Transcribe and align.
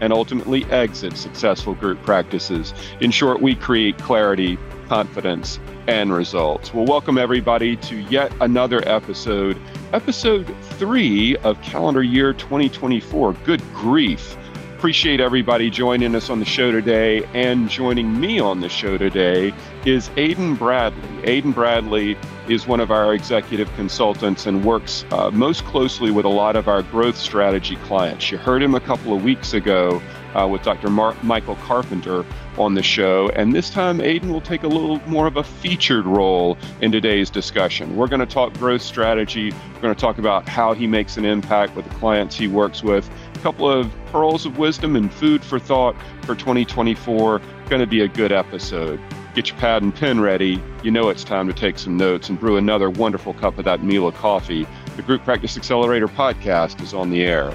and 0.00 0.12
ultimately 0.12 0.64
exit 0.66 1.16
successful 1.16 1.74
group 1.74 2.02
practices. 2.02 2.74
In 3.00 3.10
short, 3.10 3.40
we 3.40 3.54
create 3.54 3.98
clarity, 3.98 4.58
confidence, 4.88 5.58
and 5.86 6.12
results. 6.12 6.72
Well, 6.72 6.86
welcome 6.86 7.18
everybody 7.18 7.76
to 7.76 7.96
yet 7.96 8.32
another 8.40 8.86
episode, 8.88 9.60
episode 9.92 10.46
three 10.62 11.36
of 11.38 11.60
calendar 11.62 12.02
year 12.02 12.32
2024. 12.32 13.32
Good 13.44 13.62
grief 13.74 14.36
appreciate 14.80 15.20
everybody 15.20 15.68
joining 15.68 16.14
us 16.14 16.30
on 16.30 16.38
the 16.38 16.44
show 16.46 16.72
today. 16.72 17.22
And 17.34 17.68
joining 17.68 18.18
me 18.18 18.40
on 18.40 18.60
the 18.60 18.70
show 18.70 18.96
today 18.96 19.52
is 19.84 20.08
Adin 20.16 20.54
Bradley. 20.54 21.18
Adin 21.24 21.52
Bradley 21.52 22.16
is 22.48 22.66
one 22.66 22.80
of 22.80 22.90
our 22.90 23.12
executive 23.12 23.70
consultants 23.74 24.46
and 24.46 24.64
works 24.64 25.04
uh, 25.10 25.30
most 25.32 25.66
closely 25.66 26.10
with 26.10 26.24
a 26.24 26.30
lot 26.30 26.56
of 26.56 26.66
our 26.66 26.80
growth 26.80 27.18
strategy 27.18 27.76
clients. 27.76 28.30
You 28.30 28.38
heard 28.38 28.62
him 28.62 28.74
a 28.74 28.80
couple 28.80 29.14
of 29.14 29.22
weeks 29.22 29.52
ago 29.52 30.00
uh, 30.34 30.48
with 30.48 30.62
Dr. 30.62 30.88
Michael 30.88 31.56
Carpenter 31.56 32.24
on 32.56 32.74
the 32.74 32.82
show. 32.82 33.28
And 33.30 33.54
this 33.54 33.68
time, 33.70 34.00
Adin 34.00 34.32
will 34.32 34.40
take 34.40 34.62
a 34.62 34.68
little 34.68 34.98
more 35.06 35.26
of 35.26 35.36
a 35.36 35.44
featured 35.44 36.06
role 36.06 36.56
in 36.80 36.90
today's 36.90 37.28
discussion. 37.28 37.96
We're 37.96 38.08
going 38.08 38.20
to 38.20 38.26
talk 38.26 38.54
growth 38.54 38.82
strategy. 38.82 39.52
We're 39.74 39.80
going 39.80 39.94
to 39.94 40.00
talk 40.00 40.18
about 40.18 40.48
how 40.48 40.72
he 40.72 40.86
makes 40.86 41.16
an 41.16 41.24
impact 41.24 41.76
with 41.76 41.86
the 41.86 41.94
clients 41.96 42.36
he 42.36 42.48
works 42.48 42.82
with 42.82 43.10
couple 43.40 43.70
of 43.70 43.92
pearls 44.06 44.46
of 44.46 44.58
wisdom 44.58 44.96
and 44.96 45.12
food 45.12 45.42
for 45.44 45.58
thought 45.58 45.96
for 46.22 46.34
2024. 46.34 47.40
Going 47.68 47.80
to 47.80 47.86
be 47.86 48.00
a 48.00 48.08
good 48.08 48.32
episode. 48.32 49.00
Get 49.34 49.48
your 49.48 49.58
pad 49.58 49.82
and 49.82 49.94
pen 49.94 50.20
ready. 50.20 50.60
You 50.82 50.90
know 50.90 51.08
it's 51.08 51.24
time 51.24 51.46
to 51.46 51.52
take 51.52 51.78
some 51.78 51.96
notes 51.96 52.28
and 52.28 52.38
brew 52.38 52.56
another 52.56 52.90
wonderful 52.90 53.34
cup 53.34 53.58
of 53.58 53.64
that 53.64 53.82
meal 53.82 54.08
of 54.08 54.14
coffee. 54.14 54.66
The 54.96 55.02
Group 55.02 55.24
Practice 55.24 55.56
Accelerator 55.56 56.08
podcast 56.08 56.82
is 56.82 56.92
on 56.92 57.10
the 57.10 57.22
air. 57.22 57.54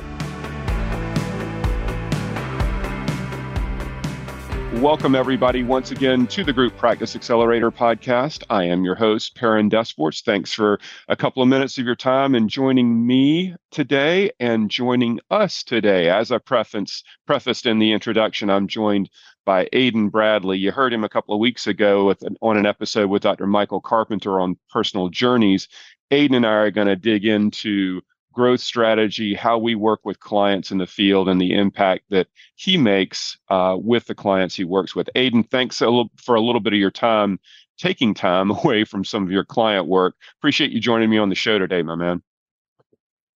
Welcome, 4.86 5.16
everybody, 5.16 5.64
once 5.64 5.90
again 5.90 6.28
to 6.28 6.44
the 6.44 6.54
Group 6.54 6.78
Practice 6.78 7.16
Accelerator 7.16 7.72
podcast. 7.72 8.44
I 8.52 8.66
am 8.66 8.84
your 8.84 8.94
host, 8.94 9.34
Perrin 9.34 9.68
Desports. 9.68 10.24
Thanks 10.24 10.54
for 10.54 10.80
a 11.08 11.16
couple 11.16 11.42
of 11.42 11.50
minutes 11.50 11.80
of 11.80 11.88
your 11.88 11.96
time 11.96 12.36
and 12.36 12.48
joining 12.48 13.08
me 13.08 13.56
today 13.72 14.30
and 14.40 14.70
joining 14.70 15.22
us 15.32 15.64
today. 15.64 16.12
As 16.12 16.32
I 16.32 16.38
preface, 16.38 17.04
prefaced 17.26 17.66
in 17.66 17.80
the 17.80 17.94
introduction, 17.94 18.52
I'm 18.52 18.68
joined 18.68 19.10
by 19.44 19.68
Adin 19.74 20.10
Bradley. 20.10 20.60
You 20.60 20.72
heard 20.72 20.94
him 20.94 21.04
a 21.04 21.10
couple 21.10 21.34
of 21.34 21.40
weeks 21.42 21.66
ago 21.66 22.12
an, 22.12 22.38
on 22.44 22.56
an 22.56 22.68
episode 22.68 23.10
with 23.10 23.24
Dr. 23.24 23.48
Michael 23.48 23.82
Carpenter 23.82 24.40
on 24.40 24.56
personal 24.70 25.10
journeys. 25.10 25.68
Adin 26.12 26.36
and 26.36 26.46
I 26.46 26.52
are 26.52 26.70
going 26.70 26.86
to 26.86 26.96
dig 26.96 27.26
into 27.26 28.02
growth 28.36 28.60
strategy, 28.60 29.34
how 29.34 29.58
we 29.58 29.74
work 29.74 30.02
with 30.04 30.20
clients 30.20 30.70
in 30.70 30.78
the 30.78 30.86
field, 30.86 31.28
and 31.28 31.42
the 31.42 31.54
impact 31.54 32.04
that 32.10 32.28
he 32.56 32.78
makes 32.78 33.38
uh, 33.50 33.76
with 33.80 34.06
the 34.06 34.14
clients 34.14 34.54
he 34.54 34.64
works 34.64 34.94
with. 34.94 35.10
Adin, 35.16 35.44
thanks 35.44 35.82
a 35.82 35.86
little, 35.86 36.12
for 36.18 36.36
a 36.36 36.42
little 36.42 36.62
bit 36.62 36.74
of 36.74 36.80
your 36.80 36.92
time, 36.92 37.40
taking 37.78 38.14
time 38.14 38.52
away 38.64 38.84
from 38.84 39.04
some 39.04 39.24
of 39.24 39.32
your 39.32 39.46
client 39.46 39.88
work. 39.88 40.16
Appreciate 40.40 40.72
you 40.72 40.80
joining 40.80 41.10
me 41.10 41.18
on 41.18 41.30
the 41.30 41.36
show 41.36 41.58
today, 41.58 41.82
my 41.82 41.96
man. 41.96 42.22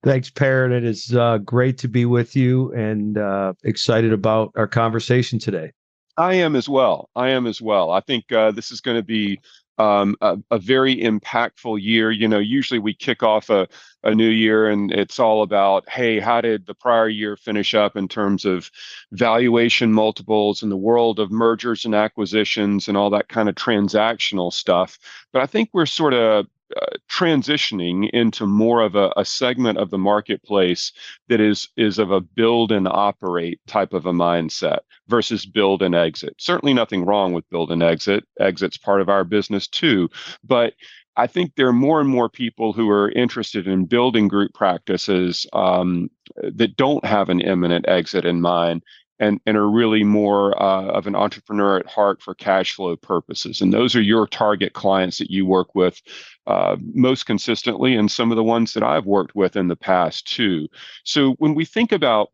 Thanks, 0.04 0.30
Perrin. 0.30 0.72
It 0.72 0.84
is 0.84 1.14
uh, 1.14 1.40
great 1.40 1.78
to 1.80 1.88
be 1.88 2.06
with 2.06 2.36
you 2.36 2.72
and 2.74 3.18
uh, 3.18 3.54
excited 3.64 4.14
about 4.14 4.52
our 4.56 4.68
conversation 4.68 5.40
today. 5.40 5.72
I 6.18 6.36
am 6.36 6.56
as 6.56 6.68
well. 6.68 7.09
I 7.16 7.30
am 7.30 7.48
as 7.48 7.62
well. 7.62 7.92
I 7.92 8.02
think 8.02 8.32
uh, 8.32 8.52
this 8.52 8.72
is 8.72 8.82
going 8.82 8.98
to 8.98 9.04
be 9.04 9.40
um, 9.79 10.16
a, 10.22 10.38
a, 10.51 10.59
very 10.59 10.97
impactful 10.97 11.81
year. 11.81 12.12
You 12.12 12.28
know, 12.28 12.38
usually 12.38 12.79
we 12.79 12.94
kick 12.94 13.23
off 13.23 13.50
a, 13.50 13.67
a 14.03 14.13
new 14.13 14.28
year 14.28 14.67
and 14.69 14.91
it's 14.91 15.19
all 15.19 15.41
about, 15.41 15.88
hey, 15.90 16.19
how 16.19 16.41
did 16.41 16.66
the 16.66 16.73
prior 16.73 17.07
year 17.07 17.38
finish 17.38 17.73
up 17.73 17.95
in 17.95 18.09
terms 18.09 18.44
of 18.44 18.69
valuation 19.13 19.94
multiples 19.94 20.62
in 20.62 20.69
the 20.69 20.78
world 20.78 21.17
of 21.17 21.31
mergers 21.31 21.85
and 21.85 21.95
acquisitions 21.95 22.90
and 22.90 22.97
all 22.97 23.09
that 23.09 23.29
kind 23.29 23.47
of 23.47 23.56
transactional 23.56 24.51
stuff. 24.51 25.00
But 25.31 25.41
I 25.41 25.45
think 25.45 25.69
we're 25.72 25.85
sort 25.85 26.13
of 26.13 26.46
uh, 26.75 26.85
transitioning 27.09 28.09
into 28.12 28.46
more 28.46 28.81
of 28.81 28.96
a, 28.96 29.12
a, 29.18 29.25
segment 29.25 29.78
of 29.78 29.90
the 29.90 29.97
marketplace 29.97 30.91
that 31.28 31.40
is 31.40 31.69
is 31.78 31.97
of 31.97 32.12
a 32.12 32.22
build 32.22 32.72
and 32.72 32.88
operate 32.88 33.59
type 33.68 33.94
of 33.94 34.06
a 34.06 34.12
mindset 34.12 34.79
versus 35.08 35.46
build 35.46 35.81
and 35.81 35.96
exit. 35.96 36.35
Certainly 36.38 36.74
nothing 36.74 37.06
wrong 37.06 37.34
with 37.34 37.50
build 37.50 37.72
and 37.72 37.81
exit. 37.81 38.24
Exit's 38.40 38.78
part 38.78 39.02
of 39.02 39.09
our 39.09 39.24
business 39.24 39.68
too, 39.68 40.09
but 40.44 40.74
I 41.16 41.28
think 41.28 41.56
there 41.56 41.68
are 41.68 41.74
more 41.74 42.00
and 42.00 42.09
more 42.09 42.29
people 42.29 42.72
who 42.72 42.90
are 42.90 43.12
interested 43.12 43.68
in 43.68 43.85
building 43.85 44.28
group 44.28 44.53
practices 44.53 45.46
um, 45.52 46.09
that 46.38 46.78
don't 46.78 47.03
have 47.03 47.29
an 47.29 47.41
imminent 47.41 47.90
exit 47.90 48.25
in 48.25 48.40
mind 48.40 48.84
and, 49.19 49.40
and 49.46 49.57
are 49.57 49.69
really 49.69 50.03
more 50.03 50.59
uh, 50.62 50.85
of 50.85 51.07
an 51.07 51.16
entrepreneur 51.16 51.78
at 51.78 51.85
heart 51.88 52.22
for 52.22 52.34
cash 52.34 52.74
flow 52.74 52.96
purposes. 52.96 53.62
And 53.62 53.74
those 53.74 53.96
are 53.96 54.02
your 54.02 54.28
target 54.28 54.74
clients 54.74 55.18
that 55.18 55.30
you 55.30 55.46
work 55.46 55.75
with 55.75 56.02
uh, 56.47 56.78
most 56.94 57.25
consistently, 57.25 57.96
and 57.96 58.12
some 58.12 58.31
of 58.31 58.38
the 58.38 58.44
ones 58.44 58.74
that 58.74 58.84
I've 58.84 59.06
worked 59.06 59.35
with 59.35 59.56
in 59.56 59.68
the 59.68 59.75
past 59.75 60.28
too. 60.28 60.68
So 61.03 61.34
when 61.34 61.56
we 61.56 61.66
think 61.66 61.91
about 61.91 62.29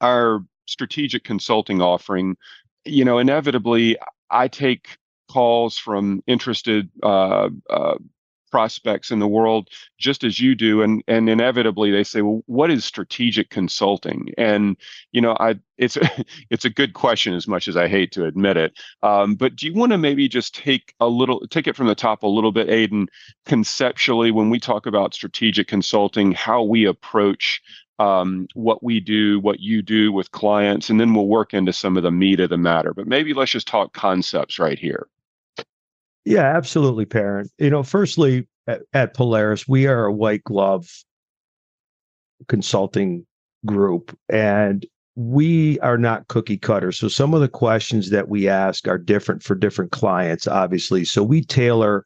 our 0.00 0.44
strategic 0.66 1.24
consulting 1.24 1.80
offering, 1.80 2.36
you 2.84 3.04
know, 3.04 3.18
inevitably 3.18 3.96
I 4.30 4.48
take 4.48 4.98
calls 5.30 5.78
from 5.78 6.22
interested 6.26 6.90
uh, 7.02 7.48
uh, 7.70 7.96
prospects 8.54 9.10
in 9.10 9.18
the 9.18 9.26
world 9.26 9.68
just 9.98 10.22
as 10.22 10.38
you 10.38 10.54
do 10.54 10.80
and 10.80 11.02
and 11.08 11.28
inevitably 11.28 11.90
they 11.90 12.04
say 12.04 12.22
well 12.22 12.40
what 12.46 12.70
is 12.70 12.84
strategic 12.84 13.50
consulting 13.50 14.32
and 14.38 14.76
you 15.10 15.20
know 15.20 15.36
i 15.40 15.56
it's 15.76 15.96
a, 15.96 16.08
it's 16.50 16.64
a 16.64 16.70
good 16.70 16.94
question 16.94 17.34
as 17.34 17.48
much 17.48 17.66
as 17.66 17.76
i 17.76 17.88
hate 17.88 18.12
to 18.12 18.24
admit 18.24 18.56
it 18.56 18.78
um, 19.02 19.34
but 19.34 19.56
do 19.56 19.66
you 19.66 19.74
want 19.74 19.90
to 19.90 19.98
maybe 19.98 20.28
just 20.28 20.54
take 20.54 20.94
a 21.00 21.08
little 21.08 21.44
take 21.48 21.66
it 21.66 21.74
from 21.74 21.88
the 21.88 21.96
top 21.96 22.22
a 22.22 22.28
little 22.28 22.52
bit 22.52 22.68
adin 22.68 23.08
conceptually 23.44 24.30
when 24.30 24.50
we 24.50 24.60
talk 24.60 24.86
about 24.86 25.14
strategic 25.14 25.66
consulting 25.66 26.30
how 26.30 26.62
we 26.62 26.84
approach 26.84 27.60
um, 28.00 28.48
what 28.54 28.82
we 28.82 28.98
do, 28.98 29.38
what 29.38 29.60
you 29.60 29.80
do 29.80 30.10
with 30.10 30.32
clients, 30.32 30.90
and 30.90 30.98
then 30.98 31.14
we'll 31.14 31.28
work 31.28 31.54
into 31.54 31.72
some 31.72 31.96
of 31.96 32.02
the 32.02 32.10
meat 32.10 32.40
of 32.40 32.50
the 32.50 32.58
matter. 32.58 32.92
But 32.92 33.06
maybe 33.06 33.34
let's 33.34 33.52
just 33.52 33.68
talk 33.68 33.92
concepts 33.92 34.58
right 34.58 34.76
here. 34.76 35.06
Yeah, 36.24 36.56
absolutely, 36.56 37.04
Perrin. 37.04 37.48
You 37.58 37.70
know, 37.70 37.82
firstly, 37.82 38.48
at, 38.66 38.82
at 38.92 39.14
Polaris, 39.14 39.68
we 39.68 39.86
are 39.86 40.06
a 40.06 40.12
white 40.12 40.42
glove 40.44 40.88
consulting 42.48 43.26
group, 43.66 44.16
and 44.28 44.86
we 45.16 45.78
are 45.80 45.98
not 45.98 46.26
cookie 46.28 46.56
cutter. 46.56 46.92
So 46.92 47.08
some 47.08 47.34
of 47.34 47.40
the 47.40 47.48
questions 47.48 48.10
that 48.10 48.28
we 48.28 48.48
ask 48.48 48.88
are 48.88 48.98
different 48.98 49.42
for 49.42 49.54
different 49.54 49.92
clients, 49.92 50.48
obviously. 50.48 51.04
So 51.04 51.22
we 51.22 51.42
tailor 51.42 52.04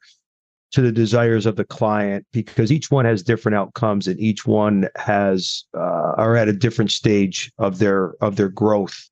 to 0.72 0.82
the 0.82 0.92
desires 0.92 1.46
of 1.46 1.56
the 1.56 1.64
client 1.64 2.26
because 2.32 2.70
each 2.70 2.90
one 2.90 3.06
has 3.06 3.22
different 3.22 3.56
outcomes 3.56 4.06
and 4.06 4.20
each 4.20 4.46
one 4.46 4.88
has 4.96 5.64
uh, 5.74 6.12
are 6.16 6.36
at 6.36 6.48
a 6.48 6.52
different 6.52 6.90
stage 6.90 7.50
of 7.58 7.78
their 7.78 8.12
of 8.20 8.36
their 8.36 8.50
growth 8.50 9.08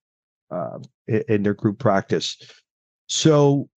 uh, 0.50 0.78
in, 1.06 1.22
in 1.28 1.42
their 1.44 1.54
group 1.54 1.78
practice. 1.78 2.36
So 3.06 3.70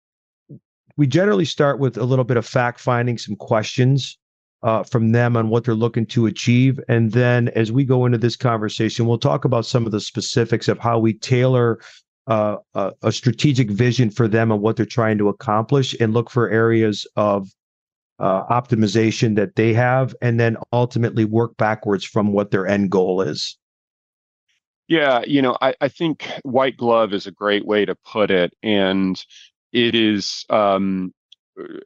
we 0.97 1.07
generally 1.07 1.45
start 1.45 1.79
with 1.79 1.97
a 1.97 2.05
little 2.05 2.25
bit 2.25 2.37
of 2.37 2.47
fact 2.47 2.81
finding, 2.81 3.19
some 3.19 3.37
questions 3.37 4.19
uh, 4.63 4.83
from 4.83 5.13
them 5.13 5.37
on 5.37 5.49
what 5.49 5.65
they're 5.65 5.75
looking 5.75 6.07
to 6.07 6.27
achieve. 6.27 6.81
And 6.89 7.13
then 7.13 7.49
as 7.49 7.71
we 7.71 7.85
go 7.85 8.07
into 8.07 8.19
this 8.19 8.37
conversation, 8.37 9.07
we'll 9.07 9.19
talk 9.19 9.45
about 9.45 9.67
some 9.67 9.87
of 9.87 9.93
the 9.93 10.01
specifics 10.01 10.69
of 10.69 10.79
how 10.79 10.99
we 10.99 11.13
tailor 11.13 11.79
uh, 12.27 12.57
a, 12.75 12.93
a, 13.03 13.13
strategic 13.13 13.71
vision 13.71 14.11
for 14.11 14.27
them 14.27 14.51
and 14.51 14.61
what 14.61 14.77
they're 14.77 14.85
trying 14.85 15.17
to 15.19 15.29
accomplish 15.29 15.95
and 16.01 16.13
look 16.13 16.29
for 16.29 16.51
areas 16.51 17.07
of 17.15 17.49
uh, 18.19 18.43
optimization 18.47 19.37
that 19.37 19.55
they 19.55 19.73
have, 19.73 20.13
and 20.21 20.41
then 20.41 20.57
ultimately 20.73 21.25
work 21.25 21.57
backwards 21.57 22.05
from 22.05 22.33
what 22.33 22.51
their 22.51 22.67
end 22.67 22.91
goal 22.91 23.21
is. 23.21 23.57
Yeah, 24.89 25.23
you 25.27 25.43
know, 25.43 25.57
I, 25.61 25.75
I 25.81 25.89
think 25.89 26.29
white 26.43 26.77
glove 26.77 27.13
is 27.13 27.27
a 27.27 27.33
great 27.33 27.67
way 27.67 27.85
to 27.85 27.95
put 27.95 28.31
it. 28.31 28.55
And 28.63 29.23
it 29.77 29.95
is 29.95 30.47
um, 30.49 31.13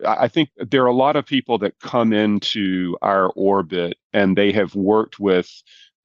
I 0.06 0.28
think 0.28 0.50
there 0.56 0.84
are 0.84 0.87
a 0.87 0.94
lot 0.94 1.16
of 1.16 1.26
people 1.26 1.58
that 1.58 1.78
come 1.81 2.12
into 2.12 2.96
our 3.02 3.31
orbit 3.31 3.98
and 4.12 4.37
they 4.37 4.52
have 4.52 4.75
worked 4.75 5.19
with 5.19 5.50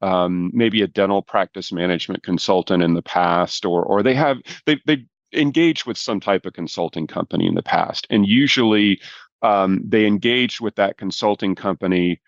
um, 0.02 0.52
maybe 0.54 0.82
a 0.82 0.88
dental 0.88 1.22
practice 1.22 1.72
management 1.72 2.24
consultant 2.24 2.84
in 2.84 2.96
the 2.96 3.02
past, 3.04 3.66
or 3.66 3.84
or 3.84 4.04
they 4.04 4.16
have 4.16 4.38
they 4.66 4.82
they 4.86 5.06
engaged 5.34 5.86
with 5.86 5.98
some 5.98 6.20
type 6.20 6.46
of 6.46 6.54
consulting 6.54 7.08
company 7.08 7.48
in 7.48 7.56
the 7.56 7.64
past, 7.64 8.08
and 8.10 8.28
usually 8.28 9.00
um, 9.44 9.82
they 9.88 10.06
engaged 10.08 10.62
with 10.62 10.76
that 10.76 10.98
consulting 10.98 11.56
company 11.56 12.20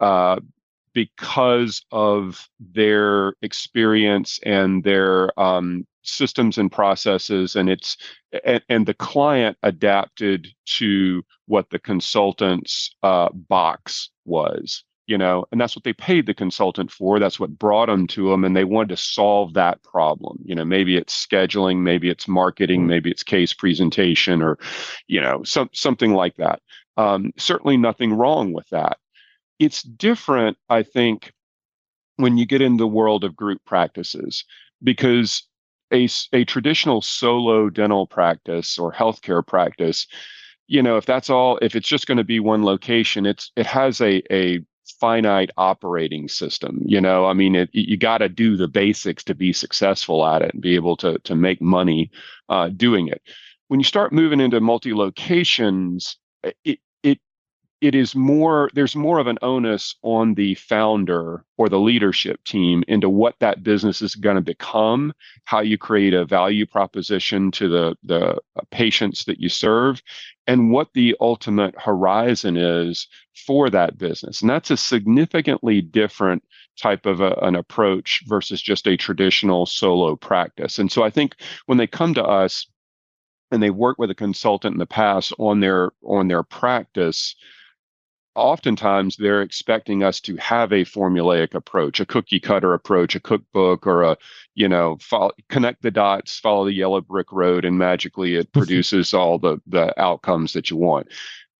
uh, 0.00 0.38
because 0.94 1.84
of 1.92 2.48
their 2.58 3.34
experience 3.42 4.40
and 4.44 4.82
their 4.84 5.38
um, 5.38 5.86
systems 6.02 6.58
and 6.58 6.72
processes 6.72 7.56
and 7.56 7.68
it's 7.68 7.96
and, 8.44 8.62
and, 8.68 8.86
the 8.86 8.94
client 8.94 9.56
adapted 9.62 10.48
to 10.64 11.22
what 11.46 11.70
the 11.70 11.78
consultant's 11.78 12.94
uh, 13.02 13.28
box 13.32 14.10
was 14.24 14.82
you 15.06 15.18
know 15.18 15.44
and 15.52 15.60
that's 15.60 15.76
what 15.76 15.84
they 15.84 15.92
paid 15.92 16.26
the 16.26 16.34
consultant 16.34 16.90
for 16.90 17.18
that's 17.18 17.38
what 17.38 17.58
brought 17.58 17.86
them 17.86 18.06
to 18.06 18.30
them 18.30 18.44
and 18.44 18.56
they 18.56 18.64
wanted 18.64 18.88
to 18.88 18.96
solve 18.96 19.52
that 19.54 19.82
problem 19.82 20.38
you 20.44 20.54
know 20.54 20.64
maybe 20.64 20.96
it's 20.96 21.26
scheduling 21.26 21.78
maybe 21.78 22.08
it's 22.08 22.28
marketing 22.28 22.86
maybe 22.86 23.10
it's 23.10 23.22
case 23.22 23.52
presentation 23.52 24.40
or 24.40 24.58
you 25.06 25.20
know 25.20 25.42
some, 25.44 25.70
something 25.72 26.12
like 26.12 26.36
that. 26.36 26.60
Um, 26.96 27.32
certainly 27.36 27.76
nothing 27.76 28.12
wrong 28.12 28.52
with 28.52 28.68
that. 28.70 28.98
It's 29.58 29.82
different, 29.82 30.56
I 30.68 30.82
think, 30.82 31.32
when 32.16 32.36
you 32.36 32.46
get 32.46 32.62
in 32.62 32.76
the 32.76 32.86
world 32.86 33.24
of 33.24 33.36
group 33.36 33.62
practices 33.64 34.44
because 34.82 35.42
a, 35.92 36.08
a 36.32 36.44
traditional 36.44 37.02
solo 37.02 37.70
dental 37.70 38.06
practice 38.06 38.78
or 38.78 38.92
healthcare 38.92 39.46
practice, 39.46 40.06
you 40.66 40.82
know, 40.82 40.96
if 40.96 41.06
that's 41.06 41.30
all, 41.30 41.58
if 41.62 41.74
it's 41.74 41.88
just 41.88 42.06
going 42.06 42.18
to 42.18 42.24
be 42.24 42.40
one 42.40 42.64
location, 42.64 43.26
it's 43.26 43.50
it 43.56 43.66
has 43.66 44.00
a 44.00 44.22
a 44.32 44.60
finite 45.00 45.50
operating 45.56 46.28
system. 46.28 46.80
You 46.84 47.00
know, 47.00 47.26
I 47.26 47.32
mean, 47.32 47.54
it, 47.54 47.70
you 47.72 47.96
got 47.96 48.18
to 48.18 48.28
do 48.28 48.56
the 48.56 48.68
basics 48.68 49.24
to 49.24 49.34
be 49.34 49.52
successful 49.52 50.24
at 50.26 50.42
it 50.42 50.52
and 50.54 50.62
be 50.62 50.74
able 50.74 50.96
to 50.98 51.18
to 51.18 51.34
make 51.34 51.60
money 51.60 52.10
uh, 52.48 52.68
doing 52.68 53.08
it. 53.08 53.22
When 53.68 53.80
you 53.80 53.84
start 53.84 54.12
moving 54.12 54.40
into 54.40 54.60
multi 54.60 54.94
locations, 54.94 56.16
it, 56.64 56.78
it 57.80 57.94
is 57.94 58.14
more 58.14 58.70
there's 58.74 58.94
more 58.94 59.18
of 59.18 59.26
an 59.26 59.38
onus 59.42 59.94
on 60.02 60.34
the 60.34 60.54
founder 60.54 61.44
or 61.56 61.68
the 61.68 61.78
leadership 61.78 62.42
team 62.44 62.84
into 62.88 63.08
what 63.08 63.34
that 63.40 63.62
business 63.62 64.02
is 64.02 64.14
going 64.14 64.36
to 64.36 64.42
become 64.42 65.12
how 65.44 65.60
you 65.60 65.78
create 65.78 66.12
a 66.12 66.24
value 66.24 66.66
proposition 66.66 67.50
to 67.50 67.68
the 67.68 67.96
the 68.02 68.36
uh, 68.56 68.60
patients 68.70 69.24
that 69.24 69.40
you 69.40 69.48
serve 69.48 70.02
and 70.46 70.70
what 70.70 70.88
the 70.94 71.16
ultimate 71.20 71.74
horizon 71.78 72.56
is 72.56 73.06
for 73.46 73.70
that 73.70 73.96
business. 73.96 74.40
And 74.40 74.50
that's 74.50 74.70
a 74.70 74.76
significantly 74.76 75.80
different 75.80 76.42
type 76.76 77.06
of 77.06 77.20
a, 77.20 77.32
an 77.42 77.54
approach 77.54 78.22
versus 78.26 78.60
just 78.60 78.86
a 78.86 78.96
traditional 78.96 79.64
solo 79.64 80.16
practice. 80.16 80.78
And 80.78 80.92
so 80.92 81.02
i 81.02 81.10
think 81.10 81.36
when 81.66 81.78
they 81.78 81.86
come 81.86 82.14
to 82.14 82.24
us 82.24 82.66
and 83.50 83.62
they 83.62 83.70
work 83.70 83.98
with 83.98 84.10
a 84.10 84.14
consultant 84.14 84.74
in 84.74 84.78
the 84.78 84.86
past 84.86 85.32
on 85.38 85.60
their 85.60 85.92
on 86.04 86.28
their 86.28 86.42
practice 86.42 87.34
oftentimes 88.34 89.16
they're 89.16 89.42
expecting 89.42 90.02
us 90.02 90.20
to 90.20 90.36
have 90.36 90.72
a 90.72 90.84
formulaic 90.84 91.54
approach, 91.54 92.00
a 92.00 92.06
cookie 92.06 92.40
cutter 92.40 92.74
approach, 92.74 93.14
a 93.14 93.20
cookbook, 93.20 93.86
or 93.86 94.02
a, 94.02 94.16
you 94.54 94.68
know, 94.68 94.96
follow, 95.00 95.32
connect 95.48 95.82
the 95.82 95.90
dots, 95.90 96.38
follow 96.38 96.64
the 96.64 96.72
yellow 96.72 97.00
brick 97.00 97.32
road, 97.32 97.64
and 97.64 97.78
magically 97.78 98.36
it 98.36 98.52
produces 98.52 99.12
all 99.14 99.38
the 99.38 99.58
the 99.66 99.98
outcomes 100.00 100.52
that 100.52 100.70
you 100.70 100.76
want. 100.76 101.08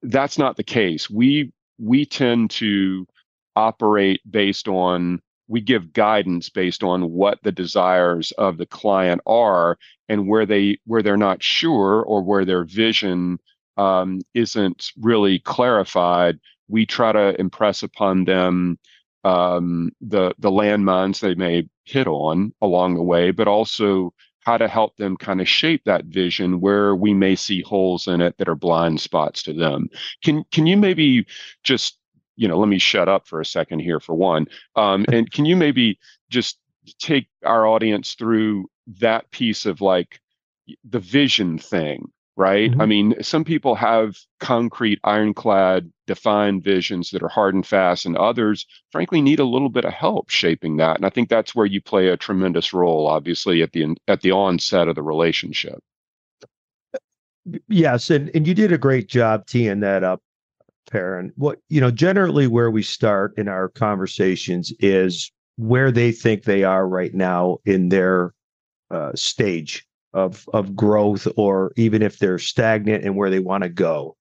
That's 0.02 0.38
not 0.38 0.56
the 0.56 0.64
case. 0.64 1.10
We 1.10 1.52
we 1.78 2.04
tend 2.06 2.50
to 2.50 3.06
operate 3.56 4.20
based 4.30 4.68
on 4.68 5.20
we 5.48 5.60
give 5.60 5.92
guidance 5.92 6.48
based 6.48 6.84
on 6.84 7.10
what 7.10 7.42
the 7.42 7.50
desires 7.50 8.30
of 8.32 8.56
the 8.56 8.66
client 8.66 9.20
are 9.26 9.76
and 10.08 10.28
where 10.28 10.46
they 10.46 10.78
where 10.84 11.02
they're 11.02 11.16
not 11.16 11.42
sure 11.42 12.02
or 12.02 12.22
where 12.22 12.44
their 12.44 12.64
vision 12.64 13.38
um, 13.76 14.20
isn't 14.34 14.92
really 15.00 15.40
clarified 15.40 16.38
we 16.70 16.86
try 16.86 17.12
to 17.12 17.38
impress 17.40 17.82
upon 17.82 18.24
them 18.24 18.78
um, 19.24 19.90
the 20.00 20.34
the 20.38 20.50
landmines 20.50 21.20
they 21.20 21.34
may 21.34 21.68
hit 21.84 22.06
on 22.06 22.54
along 22.62 22.94
the 22.94 23.02
way, 23.02 23.30
but 23.30 23.48
also 23.48 24.14
how 24.40 24.56
to 24.56 24.68
help 24.68 24.96
them 24.96 25.16
kind 25.16 25.40
of 25.40 25.48
shape 25.48 25.82
that 25.84 26.06
vision 26.06 26.60
where 26.60 26.96
we 26.96 27.12
may 27.12 27.36
see 27.36 27.60
holes 27.60 28.08
in 28.08 28.22
it 28.22 28.38
that 28.38 28.48
are 28.48 28.54
blind 28.54 29.00
spots 29.00 29.42
to 29.42 29.52
them. 29.52 29.88
Can 30.24 30.44
can 30.52 30.66
you 30.66 30.76
maybe 30.76 31.26
just 31.62 31.98
you 32.36 32.48
know 32.48 32.58
let 32.58 32.68
me 32.68 32.78
shut 32.78 33.08
up 33.08 33.26
for 33.26 33.40
a 33.40 33.44
second 33.44 33.80
here 33.80 34.00
for 34.00 34.14
one, 34.14 34.46
um, 34.76 35.04
and 35.12 35.30
can 35.30 35.44
you 35.44 35.56
maybe 35.56 35.98
just 36.30 36.58
take 36.98 37.28
our 37.44 37.66
audience 37.66 38.14
through 38.14 38.66
that 39.00 39.30
piece 39.30 39.66
of 39.66 39.80
like 39.80 40.20
the 40.88 40.98
vision 40.98 41.58
thing 41.58 42.10
right? 42.40 42.70
Mm-hmm. 42.70 42.80
I 42.80 42.86
mean, 42.86 43.22
some 43.22 43.44
people 43.44 43.74
have 43.74 44.16
concrete, 44.38 44.98
ironclad, 45.04 45.92
defined 46.06 46.64
visions 46.64 47.10
that 47.10 47.22
are 47.22 47.28
hard 47.28 47.54
and 47.54 47.66
fast, 47.66 48.06
and 48.06 48.16
others, 48.16 48.66
frankly, 48.90 49.20
need 49.20 49.40
a 49.40 49.44
little 49.44 49.68
bit 49.68 49.84
of 49.84 49.92
help 49.92 50.30
shaping 50.30 50.78
that. 50.78 50.96
And 50.96 51.04
I 51.04 51.10
think 51.10 51.28
that's 51.28 51.54
where 51.54 51.66
you 51.66 51.82
play 51.82 52.08
a 52.08 52.16
tremendous 52.16 52.72
role, 52.72 53.06
obviously, 53.06 53.60
at 53.60 53.72
the 53.72 53.94
at 54.08 54.22
the 54.22 54.32
onset 54.32 54.88
of 54.88 54.94
the 54.94 55.02
relationship. 55.02 55.80
Yes, 57.68 58.08
and 58.08 58.30
and 58.34 58.46
you 58.46 58.54
did 58.54 58.72
a 58.72 58.78
great 58.78 59.06
job 59.06 59.46
teeing 59.46 59.80
that 59.80 60.02
up, 60.02 60.22
Perrin. 60.90 61.34
What 61.36 61.58
you 61.68 61.82
know, 61.82 61.90
generally, 61.90 62.46
where 62.46 62.70
we 62.70 62.82
start 62.82 63.34
in 63.36 63.48
our 63.48 63.68
conversations 63.68 64.72
is 64.80 65.30
where 65.56 65.92
they 65.92 66.10
think 66.10 66.44
they 66.44 66.64
are 66.64 66.88
right 66.88 67.12
now 67.12 67.58
in 67.66 67.90
their 67.90 68.32
uh, 68.90 69.12
stage 69.14 69.86
of 70.12 70.48
of 70.52 70.74
growth 70.74 71.26
or 71.36 71.72
even 71.76 72.02
if 72.02 72.18
they're 72.18 72.38
stagnant 72.38 73.04
and 73.04 73.16
where 73.16 73.30
they 73.30 73.38
want 73.38 73.62
to 73.62 73.68
go. 73.68 74.16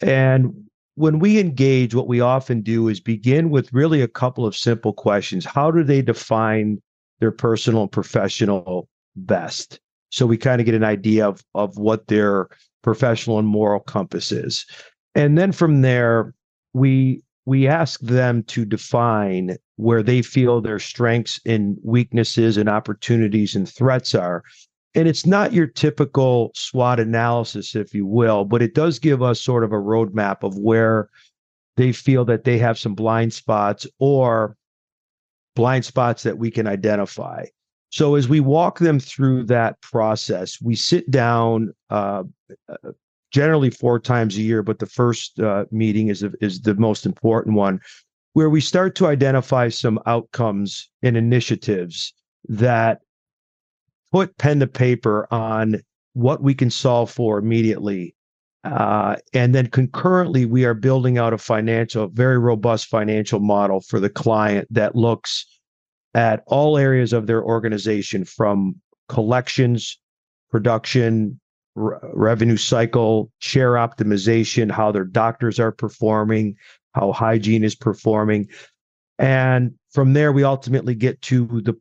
And 0.00 0.68
when 0.94 1.18
we 1.18 1.38
engage, 1.38 1.94
what 1.94 2.08
we 2.08 2.20
often 2.20 2.60
do 2.60 2.88
is 2.88 3.00
begin 3.00 3.50
with 3.50 3.72
really 3.72 4.02
a 4.02 4.08
couple 4.08 4.46
of 4.46 4.56
simple 4.56 4.92
questions. 4.92 5.44
How 5.44 5.70
do 5.70 5.82
they 5.82 6.02
define 6.02 6.80
their 7.20 7.32
personal 7.32 7.82
and 7.82 7.92
professional 7.92 8.88
best? 9.16 9.80
So 10.10 10.26
we 10.26 10.36
kind 10.36 10.60
of 10.60 10.66
get 10.66 10.74
an 10.74 10.84
idea 10.84 11.26
of, 11.26 11.42
of 11.54 11.76
what 11.78 12.08
their 12.08 12.48
professional 12.82 13.38
and 13.38 13.48
moral 13.48 13.80
compass 13.80 14.32
is. 14.32 14.66
And 15.14 15.38
then 15.38 15.52
from 15.52 15.82
there, 15.82 16.34
we 16.72 17.22
we 17.46 17.66
ask 17.66 18.00
them 18.00 18.42
to 18.44 18.64
define 18.64 19.56
where 19.76 20.02
they 20.02 20.22
feel 20.22 20.60
their 20.60 20.78
strengths 20.78 21.40
and 21.46 21.78
weaknesses 21.82 22.56
and 22.56 22.68
opportunities 22.68 23.56
and 23.56 23.68
threats 23.68 24.14
are 24.14 24.44
and 24.94 25.06
it's 25.06 25.24
not 25.24 25.52
your 25.52 25.66
typical 25.66 26.50
SWOT 26.54 26.98
analysis, 26.98 27.76
if 27.76 27.94
you 27.94 28.06
will, 28.06 28.44
but 28.44 28.62
it 28.62 28.74
does 28.74 28.98
give 28.98 29.22
us 29.22 29.40
sort 29.40 29.62
of 29.62 29.72
a 29.72 29.76
roadmap 29.76 30.42
of 30.42 30.58
where 30.58 31.08
they 31.76 31.92
feel 31.92 32.24
that 32.24 32.44
they 32.44 32.58
have 32.58 32.78
some 32.78 32.94
blind 32.94 33.32
spots 33.32 33.86
or 33.98 34.56
blind 35.54 35.84
spots 35.84 36.22
that 36.24 36.38
we 36.38 36.50
can 36.50 36.66
identify. 36.66 37.44
So 37.90 38.14
as 38.14 38.28
we 38.28 38.40
walk 38.40 38.78
them 38.78 39.00
through 39.00 39.44
that 39.44 39.80
process, 39.80 40.60
we 40.60 40.74
sit 40.74 41.10
down 41.10 41.72
uh, 41.90 42.24
uh 42.68 42.92
generally 43.32 43.70
four 43.70 44.00
times 44.00 44.36
a 44.36 44.42
year, 44.42 44.62
but 44.62 44.80
the 44.80 44.86
first 44.86 45.38
uh, 45.38 45.64
meeting 45.70 46.08
is 46.08 46.24
is 46.40 46.60
the 46.60 46.74
most 46.74 47.06
important 47.06 47.54
one, 47.54 47.80
where 48.32 48.50
we 48.50 48.60
start 48.60 48.96
to 48.96 49.06
identify 49.06 49.68
some 49.68 50.00
outcomes 50.06 50.90
and 51.02 51.16
initiatives 51.16 52.12
that 52.48 53.00
put 54.12 54.36
pen 54.38 54.60
to 54.60 54.66
paper 54.66 55.26
on 55.30 55.80
what 56.14 56.42
we 56.42 56.54
can 56.54 56.70
solve 56.70 57.10
for 57.10 57.38
immediately. 57.38 58.14
Uh, 58.64 59.16
and 59.32 59.54
then 59.54 59.66
concurrently, 59.68 60.44
we 60.44 60.64
are 60.64 60.74
building 60.74 61.16
out 61.16 61.32
a 61.32 61.38
financial, 61.38 62.08
very 62.08 62.38
robust 62.38 62.88
financial 62.88 63.40
model 63.40 63.80
for 63.80 64.00
the 64.00 64.10
client 64.10 64.68
that 64.70 64.94
looks 64.94 65.46
at 66.14 66.42
all 66.46 66.76
areas 66.76 67.12
of 67.12 67.26
their 67.26 67.42
organization 67.42 68.24
from 68.24 68.74
collections, 69.08 69.98
production, 70.50 71.40
revenue 71.74 72.56
cycle, 72.56 73.30
chair 73.40 73.74
optimization, 73.74 74.70
how 74.70 74.92
their 74.92 75.04
doctors 75.04 75.58
are 75.58 75.72
performing, 75.72 76.56
how 76.94 77.12
hygiene 77.12 77.64
is 77.64 77.74
performing. 77.74 78.48
And 79.18 79.74
from 79.92 80.12
there, 80.12 80.32
we 80.32 80.44
ultimately 80.44 80.94
get 80.94 81.22
to 81.22 81.46
the 81.62 81.74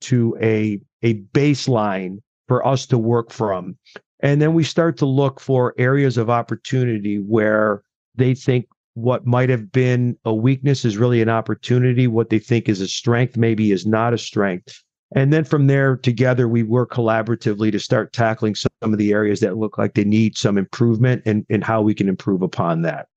to 0.00 0.36
a 0.40 0.80
a 1.04 1.20
baseline 1.32 2.18
for 2.48 2.66
us 2.66 2.86
to 2.86 2.98
work 2.98 3.30
from. 3.30 3.76
And 4.20 4.40
then 4.40 4.54
we 4.54 4.64
start 4.64 4.96
to 4.98 5.06
look 5.06 5.38
for 5.38 5.74
areas 5.78 6.16
of 6.16 6.30
opportunity 6.30 7.18
where 7.18 7.82
they 8.16 8.34
think 8.34 8.66
what 8.94 9.26
might 9.26 9.50
have 9.50 9.70
been 9.70 10.16
a 10.24 10.34
weakness 10.34 10.84
is 10.84 10.96
really 10.96 11.20
an 11.20 11.28
opportunity. 11.28 12.06
What 12.06 12.30
they 12.30 12.38
think 12.38 12.68
is 12.68 12.80
a 12.80 12.88
strength 12.88 13.36
maybe 13.36 13.70
is 13.70 13.86
not 13.86 14.14
a 14.14 14.18
strength. 14.18 14.82
And 15.14 15.32
then 15.32 15.44
from 15.44 15.66
there, 15.66 15.96
together, 15.96 16.48
we 16.48 16.62
work 16.62 16.90
collaboratively 16.90 17.70
to 17.70 17.78
start 17.78 18.12
tackling 18.12 18.54
some 18.54 18.70
of 18.82 18.98
the 18.98 19.12
areas 19.12 19.40
that 19.40 19.56
look 19.56 19.78
like 19.78 19.94
they 19.94 20.04
need 20.04 20.36
some 20.36 20.58
improvement 20.58 21.22
and, 21.24 21.44
and 21.50 21.62
how 21.62 21.82
we 21.82 21.94
can 21.94 22.08
improve 22.08 22.42
upon 22.42 22.82
that. 22.82 23.08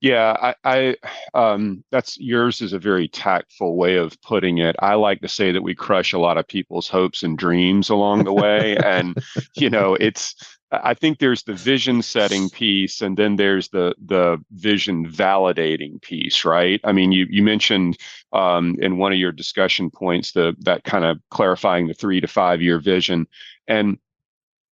Yeah, 0.00 0.36
I, 0.40 0.54
I 0.64 0.96
um, 1.34 1.84
that's 1.90 2.18
yours 2.18 2.60
is 2.60 2.72
a 2.72 2.78
very 2.78 3.08
tactful 3.08 3.76
way 3.76 3.96
of 3.96 4.20
putting 4.22 4.58
it. 4.58 4.76
I 4.80 4.94
like 4.94 5.20
to 5.22 5.28
say 5.28 5.52
that 5.52 5.62
we 5.62 5.74
crush 5.74 6.12
a 6.12 6.18
lot 6.18 6.38
of 6.38 6.46
people's 6.46 6.88
hopes 6.88 7.22
and 7.22 7.36
dreams 7.36 7.90
along 7.90 8.24
the 8.24 8.32
way, 8.32 8.76
and 8.76 9.16
you 9.56 9.70
know, 9.70 9.94
it's. 9.94 10.34
I 10.70 10.92
think 10.92 11.18
there's 11.18 11.44
the 11.44 11.54
vision 11.54 12.02
setting 12.02 12.50
piece, 12.50 13.00
and 13.00 13.16
then 13.16 13.36
there's 13.36 13.70
the 13.70 13.94
the 14.04 14.36
vision 14.52 15.10
validating 15.10 16.02
piece, 16.02 16.44
right? 16.44 16.78
I 16.84 16.92
mean, 16.92 17.10
you 17.10 17.26
you 17.30 17.42
mentioned 17.42 17.96
um, 18.34 18.76
in 18.78 18.98
one 18.98 19.12
of 19.12 19.18
your 19.18 19.32
discussion 19.32 19.90
points 19.90 20.32
the 20.32 20.54
that 20.60 20.84
kind 20.84 21.06
of 21.06 21.20
clarifying 21.30 21.86
the 21.88 21.94
three 21.94 22.20
to 22.20 22.28
five 22.28 22.60
year 22.60 22.78
vision, 22.78 23.26
and 23.66 23.96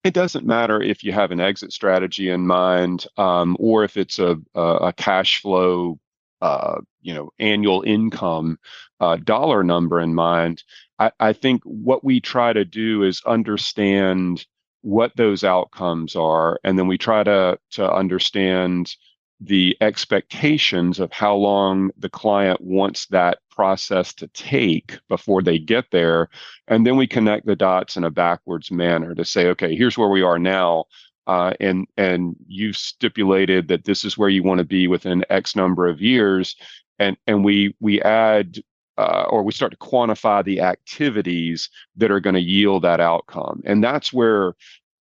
it 0.06 0.14
doesn't 0.14 0.46
matter 0.46 0.80
if 0.80 1.02
you 1.02 1.12
have 1.12 1.32
an 1.32 1.40
exit 1.40 1.72
strategy 1.72 2.30
in 2.30 2.46
mind 2.46 3.06
um, 3.16 3.56
or 3.58 3.82
if 3.82 3.96
it's 3.96 4.20
a, 4.20 4.38
a, 4.54 4.92
cash 4.96 5.42
flow 5.42 5.98
uh, 6.40 6.80
you 7.02 7.12
know 7.12 7.30
annual 7.40 7.82
income 7.82 8.56
uh, 9.00 9.16
dollar 9.16 9.64
number 9.64 10.00
in 10.00 10.14
mind 10.14 10.62
I, 11.00 11.10
I 11.18 11.32
think 11.32 11.62
what 11.64 12.04
we 12.04 12.20
try 12.20 12.52
to 12.52 12.64
do 12.64 13.02
is 13.02 13.20
understand 13.26 14.46
what 14.82 15.16
those 15.16 15.42
outcomes 15.42 16.14
are 16.14 16.60
and 16.62 16.78
then 16.78 16.86
we 16.86 16.98
try 16.98 17.25
to 17.25 17.58
to 17.72 17.92
understand 17.92 18.94
the 19.40 19.76
expectations 19.81 20.99
of 20.99 21.12
how 21.12 21.35
long 21.35 21.90
the 21.99 22.09
client 22.09 22.61
wants 22.61 23.07
that 23.07 23.38
process 23.50 24.14
to 24.14 24.28
take 24.28 24.99
before 25.09 25.43
they 25.43 25.59
get 25.59 25.85
there. 25.90 26.28
And 26.69 26.87
then 26.87 26.97
we 26.97 27.07
connect 27.07 27.47
the 27.47 27.57
dots 27.57 27.97
in 27.97 28.05
a 28.05 28.11
backwards 28.11 28.71
manner 28.71 29.14
to 29.14 29.25
say, 29.25 29.49
okay, 29.49 29.76
here's 29.76 29.99
where 29.99 30.09
we 30.09 30.23
are 30.23 30.38
now. 30.38 30.85
Uh, 31.26 31.52
and 31.59 31.87
and 31.97 32.37
you've 32.47 32.76
stipulated 32.76 33.66
that 33.66 33.85
this 33.85 34.05
is 34.05 34.16
where 34.16 34.28
you 34.28 34.45
want 34.45 34.59
to 34.59 34.64
be 34.64 34.87
within 34.87 35.25
X 35.28 35.57
number 35.57 35.88
of 35.88 36.00
years, 36.00 36.55
and 37.00 37.16
and 37.26 37.45
we 37.45 37.75
we 37.81 38.00
add 38.02 38.62
uh, 38.97 39.25
or 39.28 39.43
we 39.43 39.50
start 39.50 39.73
to 39.73 39.78
quantify 39.78 40.45
the 40.45 40.61
activities 40.61 41.69
that 41.97 42.12
are 42.12 42.21
going 42.21 42.35
to 42.35 42.40
yield 42.40 42.85
that 42.85 43.00
outcome, 43.00 43.61
and 43.64 43.83
that's 43.83 44.12
where 44.12 44.55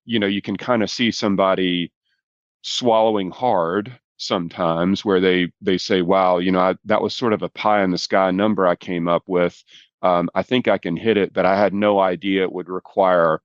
you 0.05 0.17
know 0.17 0.25
you 0.25 0.41
can 0.41 0.57
kind 0.57 0.81
of 0.81 0.89
see 0.89 1.11
somebody 1.11 1.91
swallowing 2.63 3.29
hard 3.29 3.99
sometimes 4.17 5.03
where 5.03 5.19
they 5.19 5.51
they 5.61 5.77
say 5.77 6.01
wow 6.01 6.37
you 6.37 6.51
know 6.51 6.59
I, 6.59 6.75
that 6.85 7.01
was 7.01 7.15
sort 7.15 7.33
of 7.33 7.41
a 7.43 7.49
pie 7.49 7.83
in 7.83 7.91
the 7.91 7.97
sky 7.97 8.31
number 8.31 8.65
i 8.67 8.75
came 8.75 9.07
up 9.07 9.23
with. 9.27 9.61
Um, 10.01 10.29
i 10.35 10.43
think 10.43 10.67
i 10.67 10.77
can 10.77 10.95
hit 10.97 11.17
it 11.17 11.33
but 11.33 11.45
i 11.45 11.57
had 11.57 11.73
no 11.73 11.99
idea 11.99 12.43
it 12.43 12.51
would 12.51 12.69
require 12.69 13.41